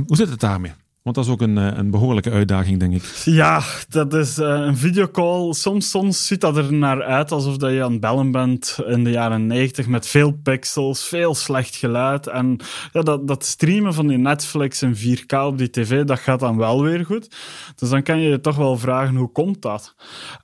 hoe 0.07 0.17
zit 0.17 0.29
het 0.29 0.41
daarmee? 0.41 0.73
Want 1.09 1.21
dat 1.21 1.29
is 1.29 1.33
ook 1.33 1.49
een, 1.49 1.59
eh, 1.59 1.79
een 1.79 1.91
behoorlijke 1.91 2.31
uitdaging, 2.31 2.79
denk 2.81 2.95
ik. 2.95 3.03
Ja, 3.25 3.63
dat 3.89 4.15
is 4.15 4.39
uh, 4.39 4.47
een 4.49 4.77
videocall. 4.77 5.53
Soms, 5.53 5.91
soms 5.91 6.27
ziet 6.27 6.41
dat 6.41 6.57
er 6.57 6.73
naar 6.73 7.03
uit 7.03 7.33
alsof 7.33 7.57
dat 7.57 7.73
je 7.73 7.83
aan 7.83 7.93
het 7.93 8.01
bellen 8.01 8.31
bent 8.31 8.79
in 8.87 9.05
de 9.05 9.11
jaren 9.11 9.47
90 9.47 9.87
met 9.87 10.07
veel 10.07 10.33
pixels, 10.43 11.05
veel 11.05 11.35
slecht 11.35 11.77
geluid. 11.77 12.27
En 12.27 12.57
ja, 12.93 13.01
dat, 13.01 13.29
dat 13.29 13.45
streamen 13.45 13.95
van 13.95 14.07
die 14.07 14.19
Netflix 14.19 14.83
en 14.83 14.97
4K 14.97 15.37
op 15.47 15.59
die 15.59 15.71
tv, 15.71 16.05
dat 16.05 16.19
gaat 16.19 16.41
dan 16.41 16.57
wel 16.57 16.83
weer 16.83 17.05
goed. 17.05 17.31
Dus 17.77 17.89
dan 17.89 18.03
kan 18.03 18.21
je 18.21 18.29
je 18.29 18.41
toch 18.41 18.57
wel 18.57 18.79
vragen, 18.79 19.17
hoe 19.17 19.33
komt 19.33 19.63
dat? 19.63 19.95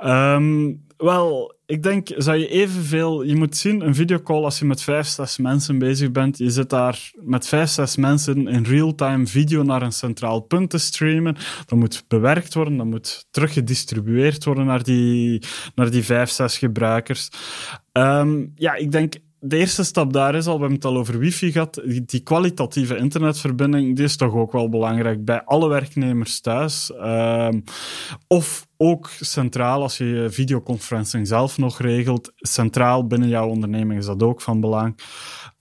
Um, 0.04 0.84
wel, 0.97 1.55
ik 1.67 1.83
denk, 1.83 2.09
zou 2.17 2.37
je 2.37 2.49
evenveel... 2.49 3.23
Je 3.23 3.37
moet 3.37 3.57
zien, 3.57 3.81
een 3.81 3.95
videocall, 3.95 4.45
als 4.45 4.59
je 4.59 4.65
met 4.65 4.83
vijf, 4.83 5.07
zes 5.07 5.39
mensen 5.39 5.79
bezig 5.79 6.11
bent, 6.11 6.39
je 6.39 6.51
zit 6.51 6.71
daar 6.71 7.11
met 7.21 7.49
vijf, 7.49 7.69
zes 7.69 7.97
mensen 7.97 8.49
in 8.49 8.65
real-time 8.65 9.27
video 9.27 9.63
naar 9.63 9.83
een 9.83 9.93
centraal 9.93 10.41
punt 10.41 10.71
te 10.71 10.79
streamen. 10.79 11.37
Dat 11.67 11.78
moet 11.78 12.04
bewerkt 12.09 12.54
worden, 12.54 12.76
dat 12.76 12.87
moet 12.87 13.26
teruggedistribueerd 13.30 14.45
worden 14.45 14.67
naar 14.67 14.83
die, 14.83 15.43
naar 15.75 15.91
die 15.91 16.04
vijf, 16.04 16.30
zes 16.30 16.59
gebruikers. 16.59 17.28
Um, 17.93 18.52
ja, 18.54 18.75
ik 18.75 18.93
denk 18.93 19.15
de 19.47 19.57
eerste 19.57 19.85
stap 19.85 20.13
daar 20.13 20.35
is 20.35 20.47
al, 20.47 20.54
we 20.54 20.61
hebben 20.61 20.76
het 20.76 20.85
al 20.85 20.97
over 20.97 21.19
wifi 21.19 21.52
gehad, 21.52 21.83
die, 22.04 22.21
kwalitatieve 22.21 22.97
internetverbinding, 22.97 23.97
die 23.97 24.04
is 24.04 24.17
toch 24.17 24.35
ook 24.35 24.52
wel 24.52 24.69
belangrijk 24.69 25.25
bij 25.25 25.43
alle 25.45 25.69
werknemers 25.69 26.41
thuis. 26.41 26.91
Uh, 26.97 27.49
of 28.26 28.67
ook 28.88 29.10
centraal, 29.20 29.82
als 29.82 29.99
je 29.99 30.26
videoconferencing 30.30 31.26
zelf 31.26 31.58
nog 31.58 31.78
regelt, 31.78 32.32
centraal 32.36 33.06
binnen 33.06 33.28
jouw 33.28 33.49
onderneming 33.49 34.00
is 34.00 34.06
dat 34.06 34.23
ook 34.23 34.40
van 34.40 34.60
belang. 34.60 34.99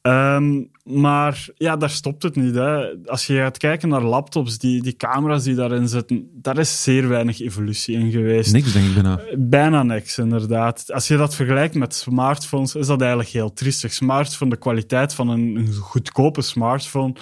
Um, 0.08 0.72
maar 0.84 1.48
ja, 1.56 1.78
daar 1.78 1.90
stopt 1.90 2.24
het 2.24 2.36
niet. 2.36 2.56
Hè. 2.56 2.86
Als 3.06 3.28
je 3.28 3.38
gaat 3.38 3.58
kijken 3.58 3.90
naar 3.90 4.02
laptops, 4.02 4.58
die, 4.58 4.82
die 4.82 4.96
camera's 4.96 5.44
die 5.44 5.56
daarin 5.56 5.88
zitten, 5.88 6.30
daar 6.34 6.58
is 6.58 6.84
zeer 6.84 7.08
weinig 7.08 7.42
evolutie 7.42 7.96
in 7.96 8.12
geweest. 8.12 8.54
Niks, 8.54 8.74
denk 8.74 8.86
ik 8.88 8.94
bijna. 8.94 9.20
Bijna 9.38 9.84
niks, 9.84 10.18
inderdaad. 10.18 10.92
Als 10.94 11.08
je 11.08 11.18
dat 11.18 11.36
vergelijkt 11.36 11.76
met 11.76 11.96
smartphones, 11.96 12.76
is 12.76 12.88
dat 12.88 13.00
eigenlijk 13.00 13.30
heel 13.30 13.54
triestig. 13.54 13.94
Smartphone, 13.94 14.52
de 14.52 14.58
kwaliteit 14.58 15.14
van 15.14 15.30
een, 15.30 15.56
een 15.56 15.74
goedkope 15.74 16.42
smartphone, 16.42 17.14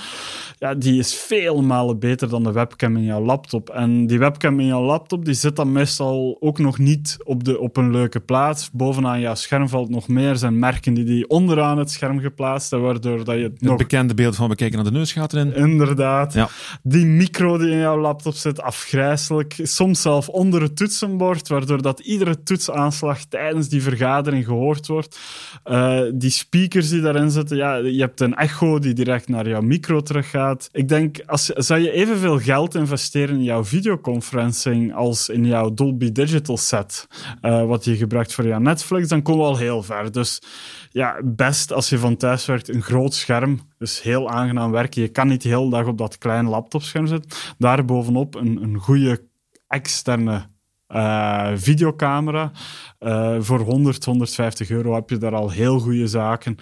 ja, 0.58 0.76
die 0.76 1.00
is 1.00 1.16
veel 1.16 1.62
malen 1.62 2.00
beter 2.00 2.30
dan 2.30 2.44
de 2.44 2.52
webcam 2.52 2.98
in 2.98 3.04
jouw 3.04 3.24
laptop. 3.24 3.70
En 3.70 4.08
die 4.08 4.20
webcam 4.20 4.60
in 4.60 4.66
jouw 4.66 4.84
laptop, 4.84 5.26
die 5.26 5.34
zit 5.34 5.56
dan 5.56 5.72
meestal 5.72 6.38
ook 6.40 6.60
nog 6.60 6.78
niet 6.78 7.18
op, 7.24 7.44
de, 7.44 7.60
op 7.60 7.78
een 7.78 7.92
leuke 7.92 8.20
plaats. 8.20 8.72
Bovenaan 8.72 9.20
jouw 9.20 9.36
scherm 9.36 9.70
valt 9.70 9.90
nog 9.90 10.08
meer. 10.08 10.36
zijn 10.36 10.60
merken 10.60 10.94
die 10.94 11.04
die 11.04 11.28
onderaan 11.28 11.78
het 11.78 11.92
scherm 11.92 12.20
geplaatst 12.20 12.70
waardoor 12.80 13.24
dat 13.24 13.36
je 13.36 13.54
het 13.60 13.78
bekende 13.78 14.14
beeld 14.14 14.36
van 14.36 14.50
we 14.50 14.56
kijken 14.56 14.76
naar 14.76 14.92
de 14.92 14.98
neusgaten 14.98 15.40
in. 15.40 15.56
Inderdaad. 15.56 16.34
Ja. 16.34 16.50
Die 16.84 17.06
micro 17.06 17.58
die 17.58 17.70
in 17.70 17.78
jouw 17.78 18.00
laptop 18.00 18.34
zit, 18.34 18.62
afgrijselijk. 18.62 19.56
Soms 19.64 20.02
zelf 20.02 20.30
onder 20.30 20.62
het 20.62 20.76
toetsenbord, 20.76 21.48
waardoor 21.48 21.82
dat 21.82 22.00
iedere 22.00 22.44
toetsaanslag 22.44 23.26
tijdens 23.26 23.70
die 23.70 23.82
vergadering 23.82 24.46
gehoord 24.46 24.88
wordt. 24.88 25.20
Uh, 25.66 26.02
die 26.14 26.30
speakers 26.30 26.90
die 26.90 27.02
daarin 27.02 27.32
zitten, 27.32 27.58
ja, 27.58 27.76
je 27.76 28.00
hebt 28.00 28.20
een 28.22 28.36
echo 28.36 28.80
die 28.80 28.94
direct 28.94 29.28
naar 29.28 29.48
jouw 29.48 29.62
micro 29.62 30.02
teruggaat. 30.02 30.70
Ik 30.72 30.88
denk, 30.88 31.20
als, 31.26 31.46
zou 31.46 31.80
je 31.80 31.92
evenveel 31.92 32.40
geld 32.40 32.76
investeren 32.76 33.36
in 33.36 33.44
jouw 33.44 33.64
videoconferencing 33.64 34.94
als 34.94 35.30
in 35.30 35.46
jouw 35.46 35.74
Dolby 35.74 36.12
Digital 36.12 36.58
set, 36.58 37.08
uh, 37.42 37.66
wat 37.66 37.86
je 37.86 37.96
gebruikt 37.96 38.34
voor 38.34 38.48
jouw 38.48 38.60
Netflix, 38.60 39.08
dan 39.08 39.22
komen 39.22 39.42
we 39.42 39.48
al 39.48 39.58
heel 39.58 39.84
ver. 39.84 40.12
Dus 40.12 40.42
ja, 40.92 41.16
best 41.24 41.74
als 41.74 41.90
je 41.90 41.98
van 41.98 42.18
thuis 42.18 42.46
werkt, 42.46 42.61
een 42.70 42.82
groot 42.82 43.14
scherm. 43.14 43.60
Dus 43.78 44.02
heel 44.02 44.30
aangenaam 44.30 44.72
werken. 44.72 45.02
Je 45.02 45.08
kan 45.08 45.28
niet 45.28 45.42
de 45.42 45.50
hele 45.50 45.70
dag 45.70 45.86
op 45.86 45.98
dat 45.98 46.18
kleine 46.18 46.50
laptopscherm 46.50 47.08
zitten. 47.08 47.32
Daarbovenop 47.58 48.36
een, 48.36 48.64
een 48.64 48.78
goede 48.78 49.28
externe 49.68 50.50
uh, 50.96 51.48
videocamera. 51.56 52.52
Uh, 53.00 53.36
voor 53.40 53.60
100, 53.60 54.06
150 54.06 54.70
euro 54.70 54.94
heb 54.94 55.10
je 55.10 55.18
daar 55.18 55.36
al 55.36 55.50
heel 55.50 55.80
goede 55.80 56.08
zaken. 56.08 56.58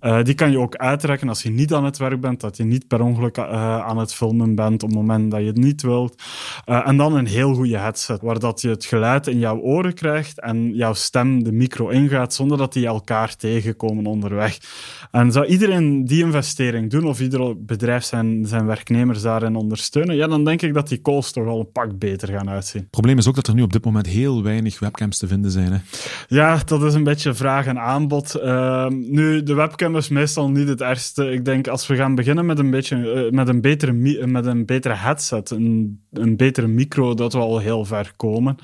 Uh, 0.00 0.22
die 0.22 0.34
kan 0.34 0.50
je 0.50 0.58
ook 0.58 0.76
uitrekken 0.76 1.28
als 1.28 1.42
je 1.42 1.50
niet 1.50 1.74
aan 1.74 1.84
het 1.84 1.98
werk 1.98 2.20
bent, 2.20 2.40
dat 2.40 2.56
je 2.56 2.64
niet 2.64 2.88
per 2.88 3.02
ongeluk 3.02 3.38
aan 3.38 3.98
het 3.98 4.14
filmen 4.14 4.54
bent 4.54 4.82
op 4.82 4.88
het 4.88 4.98
moment 4.98 5.30
dat 5.30 5.40
je 5.40 5.46
het 5.46 5.56
niet 5.56 5.82
wilt. 5.82 6.22
en 6.64 6.96
dan 6.96 7.16
een 7.16 7.26
heel 7.26 7.54
goede 7.54 7.78
headset, 7.78 8.20
waar 8.20 8.38
dat 8.38 8.60
je 8.60 8.68
het 8.68 8.84
geluid 8.84 9.26
in 9.26 9.38
jouw 9.38 9.58
oren 9.58 9.94
krijgt 9.94 10.40
en 10.40 10.74
jouw 10.74 10.94
stem 10.94 11.44
de 11.44 11.52
micro 11.52 11.88
ingaat, 11.88 12.34
zonder 12.34 12.58
dat 12.58 12.72
die 12.72 12.86
elkaar 12.86 13.36
tegenkomen 13.36 14.06
onderweg. 14.06 14.58
En 15.10 15.32
zou 15.32 15.46
iedereen 15.46 16.04
die 16.04 16.24
investering 16.24 16.90
doen, 16.90 17.04
of 17.04 17.20
ieder 17.20 17.64
bedrijf 17.64 18.04
zijn, 18.04 18.46
zijn 18.46 18.66
werknemers 18.66 19.22
daarin 19.22 19.56
ondersteunen, 19.56 20.16
ja, 20.16 20.26
dan 20.26 20.44
denk 20.44 20.62
ik 20.62 20.74
dat 20.74 20.88
die 20.88 21.00
calls 21.00 21.32
toch 21.32 21.44
wel 21.44 21.58
een 21.58 21.72
pak 21.72 21.98
beter 21.98 22.28
gaan 22.28 22.50
uitzien. 22.50 22.80
Het 22.80 22.90
probleem 22.90 23.18
is 23.18 23.28
ook 23.28 23.34
dat 23.34 23.46
er 23.46 23.54
nu 23.54 23.62
op 23.62 23.71
op 23.74 23.82
dit 23.82 23.92
moment 23.92 24.06
heel 24.06 24.42
weinig 24.42 24.78
webcams 24.78 25.18
te 25.18 25.26
vinden 25.26 25.50
zijn. 25.50 25.72
Hè? 25.72 25.78
Ja, 26.28 26.60
dat 26.64 26.82
is 26.82 26.94
een 26.94 27.04
beetje 27.04 27.34
vraag 27.34 27.66
en 27.66 27.78
aanbod. 27.78 28.34
Ehm, 28.34 28.98
nu, 28.98 29.42
de 29.42 29.54
webcam 29.54 29.96
is 29.96 30.08
meestal 30.08 30.50
niet 30.50 30.68
het 30.68 30.80
ergste. 30.80 31.30
Ik 31.30 31.44
denk 31.44 31.68
als 31.68 31.86
we 31.86 31.96
gaan 31.96 32.14
beginnen 32.14 32.46
met 32.46 32.58
een, 32.58 32.70
beetje, 32.70 33.12
eh, 33.12 33.30
met 33.30 33.48
een, 33.48 33.60
betere, 33.60 33.92
met 34.26 34.46
een 34.46 34.66
betere 34.66 34.94
headset, 34.94 35.50
een, 35.50 36.00
een 36.12 36.36
betere 36.36 36.66
micro, 36.66 37.14
dat 37.14 37.32
we 37.32 37.38
al 37.38 37.58
heel 37.58 37.84
ver 37.84 38.12
komen. 38.16 38.56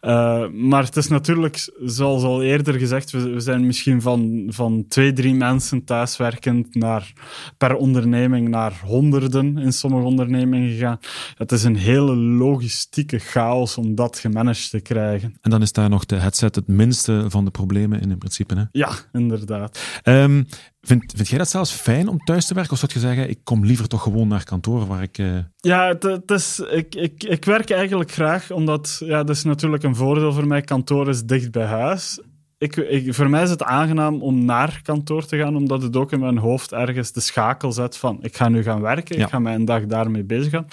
Uh, 0.00 0.48
maar 0.48 0.84
het 0.84 0.96
is 0.96 1.08
natuurlijk, 1.08 1.72
zoals 1.84 2.22
al 2.22 2.42
eerder 2.42 2.74
gezegd, 2.74 3.10
we, 3.10 3.30
we, 3.30 3.40
zijn 3.40 3.66
misschien 3.66 4.02
van, 4.02 4.46
van 4.48 4.84
twee, 4.88 5.12
drie 5.12 5.34
mensen 5.34 5.84
thuiswerkend 5.84 6.74
naar, 6.74 7.12
per 7.56 7.74
onderneming 7.74 8.48
naar 8.48 8.80
honderden 8.84 9.58
in 9.58 9.72
sommige 9.72 10.04
ondernemingen 10.04 10.70
gegaan. 10.70 10.98
Het 11.34 11.52
is 11.52 11.64
een 11.64 11.76
hele 11.76 12.16
logistieke 12.16 13.18
chaos 13.18 13.76
om 13.76 13.94
dat 13.94 14.18
gemanaged 14.18 14.70
te 14.70 14.80
krijgen. 14.80 15.36
En 15.40 15.50
dan 15.50 15.62
is 15.62 15.72
daar 15.72 15.88
nog 15.88 16.06
de 16.06 16.16
headset 16.16 16.54
het 16.54 16.68
minste 16.68 17.24
van 17.28 17.44
de 17.44 17.50
problemen 17.50 18.00
in, 18.00 18.10
in 18.10 18.18
principe. 18.18 18.54
Hè? 18.54 18.62
Ja, 18.72 18.90
inderdaad. 19.12 20.00
Um, 20.04 20.46
Vind, 20.80 21.12
vind 21.16 21.28
jij 21.28 21.38
dat 21.38 21.48
zelfs 21.48 21.72
fijn 21.72 22.08
om 22.08 22.18
thuis 22.18 22.46
te 22.46 22.54
werken? 22.54 22.72
Of 22.72 22.78
zou 22.78 22.92
je 22.94 22.98
zeggen, 22.98 23.30
ik 23.30 23.40
kom 23.44 23.64
liever 23.64 23.88
toch 23.88 24.02
gewoon 24.02 24.28
naar 24.28 24.44
kantoor 24.44 24.86
waar 24.86 25.02
ik... 25.02 25.18
Uh... 25.18 25.38
Ja, 25.56 25.86
het, 25.88 26.02
het, 26.02 26.30
is, 26.30 26.58
ik, 26.58 26.94
ik, 26.94 27.24
ik 27.24 27.44
werk 27.44 27.70
eigenlijk 27.70 28.10
graag, 28.10 28.50
omdat 28.50 29.00
ja, 29.04 29.24
dat 29.24 29.36
is 29.36 29.44
natuurlijk 29.44 29.82
een 29.82 29.96
voordeel 29.96 30.32
voor 30.32 30.46
mij. 30.46 30.60
Kantoor 30.60 31.08
is 31.08 31.22
dicht 31.22 31.50
bij 31.50 31.66
huis. 31.66 32.20
Ik, 32.58 32.76
ik, 32.76 33.14
voor 33.14 33.30
mij 33.30 33.42
is 33.42 33.50
het 33.50 33.62
aangenaam 33.62 34.22
om 34.22 34.44
naar 34.44 34.80
kantoor 34.82 35.26
te 35.26 35.36
gaan, 35.36 35.56
omdat 35.56 35.82
het 35.82 35.96
ook 35.96 36.12
in 36.12 36.20
mijn 36.20 36.38
hoofd 36.38 36.72
ergens 36.72 37.12
de 37.12 37.20
schakel 37.20 37.72
zet 37.72 37.96
van 37.96 38.18
ik 38.22 38.36
ga 38.36 38.48
nu 38.48 38.62
gaan 38.62 38.80
werken, 38.80 39.18
ik 39.18 39.28
ga 39.28 39.38
mijn 39.38 39.64
dag 39.64 39.86
daarmee 39.86 40.24
bezig 40.24 40.50
gaan. 40.50 40.66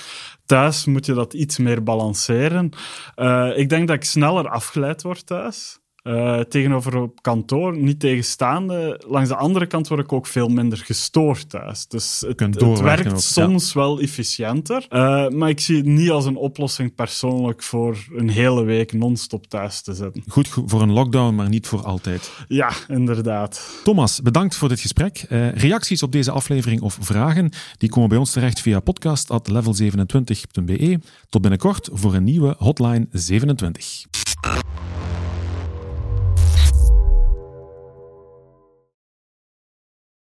Thuis 0.46 0.86
moet 0.86 1.06
je 1.06 1.14
dat 1.14 1.34
iets 1.34 1.58
meer 1.58 1.84
balanceren. 1.84 2.70
Uh, 3.16 3.58
ik 3.58 3.70
denk 3.70 3.88
dat 3.88 3.96
ik 3.96 4.04
sneller 4.04 4.50
afgeleid 4.50 5.02
word 5.02 5.26
thuis. 5.26 5.80
Uh, 6.08 6.40
tegenover 6.40 7.02
op 7.02 7.22
kantoor, 7.22 7.78
niet 7.78 8.00
tegenstaande. 8.00 9.02
Langs 9.08 9.30
de 9.30 9.36
andere 9.36 9.68
kant 9.68 9.88
word 9.88 10.02
ik 10.02 10.14
ook 10.14 10.28
veel 10.28 10.48
minder 10.48 10.78
gestoord 10.78 11.50
thuis. 11.50 11.88
Dus 11.88 12.24
het, 12.28 12.40
het 12.40 12.80
werkt 12.80 13.22
soms 13.22 13.74
wel 13.74 14.00
efficiënter. 14.00 14.86
Uh, 14.90 15.28
maar 15.28 15.50
ik 15.50 15.60
zie 15.60 15.78
het 15.78 15.86
niet 15.86 16.10
als 16.10 16.26
een 16.26 16.36
oplossing 16.36 16.96
persoonlijk 16.96 17.64
voor 17.64 17.98
een 18.16 18.30
hele 18.30 18.64
week 18.64 18.94
non-stop 18.94 19.48
thuis 19.48 19.82
te 19.82 19.94
zitten. 19.94 20.24
Goed 20.28 20.50
voor 20.66 20.82
een 20.82 20.92
lockdown, 20.92 21.36
maar 21.36 21.50
niet 21.50 21.68
voor 21.68 21.84
altijd. 21.84 22.32
Ja, 22.48 22.72
inderdaad. 22.88 23.80
Thomas, 23.84 24.22
bedankt 24.22 24.56
voor 24.56 24.70
dit 24.70 24.80
gesprek. 24.80 25.26
Uh, 25.30 25.52
reacties 25.52 26.04
op 26.04 26.12
deze 26.12 26.32
aflevering 26.32 26.82
of 26.82 26.98
vragen, 27.02 27.52
die 27.78 27.90
komen 27.90 28.10
bij 28.10 28.18
ons 28.18 28.32
terecht 28.32 28.60
via 28.60 28.80
podcast.level27.be. 28.80 31.00
Tot 31.30 31.42
binnenkort 31.42 31.90
voor 31.92 32.14
een 32.14 32.24
nieuwe 32.24 32.56
Hotline 32.58 33.08
27. 33.12 34.04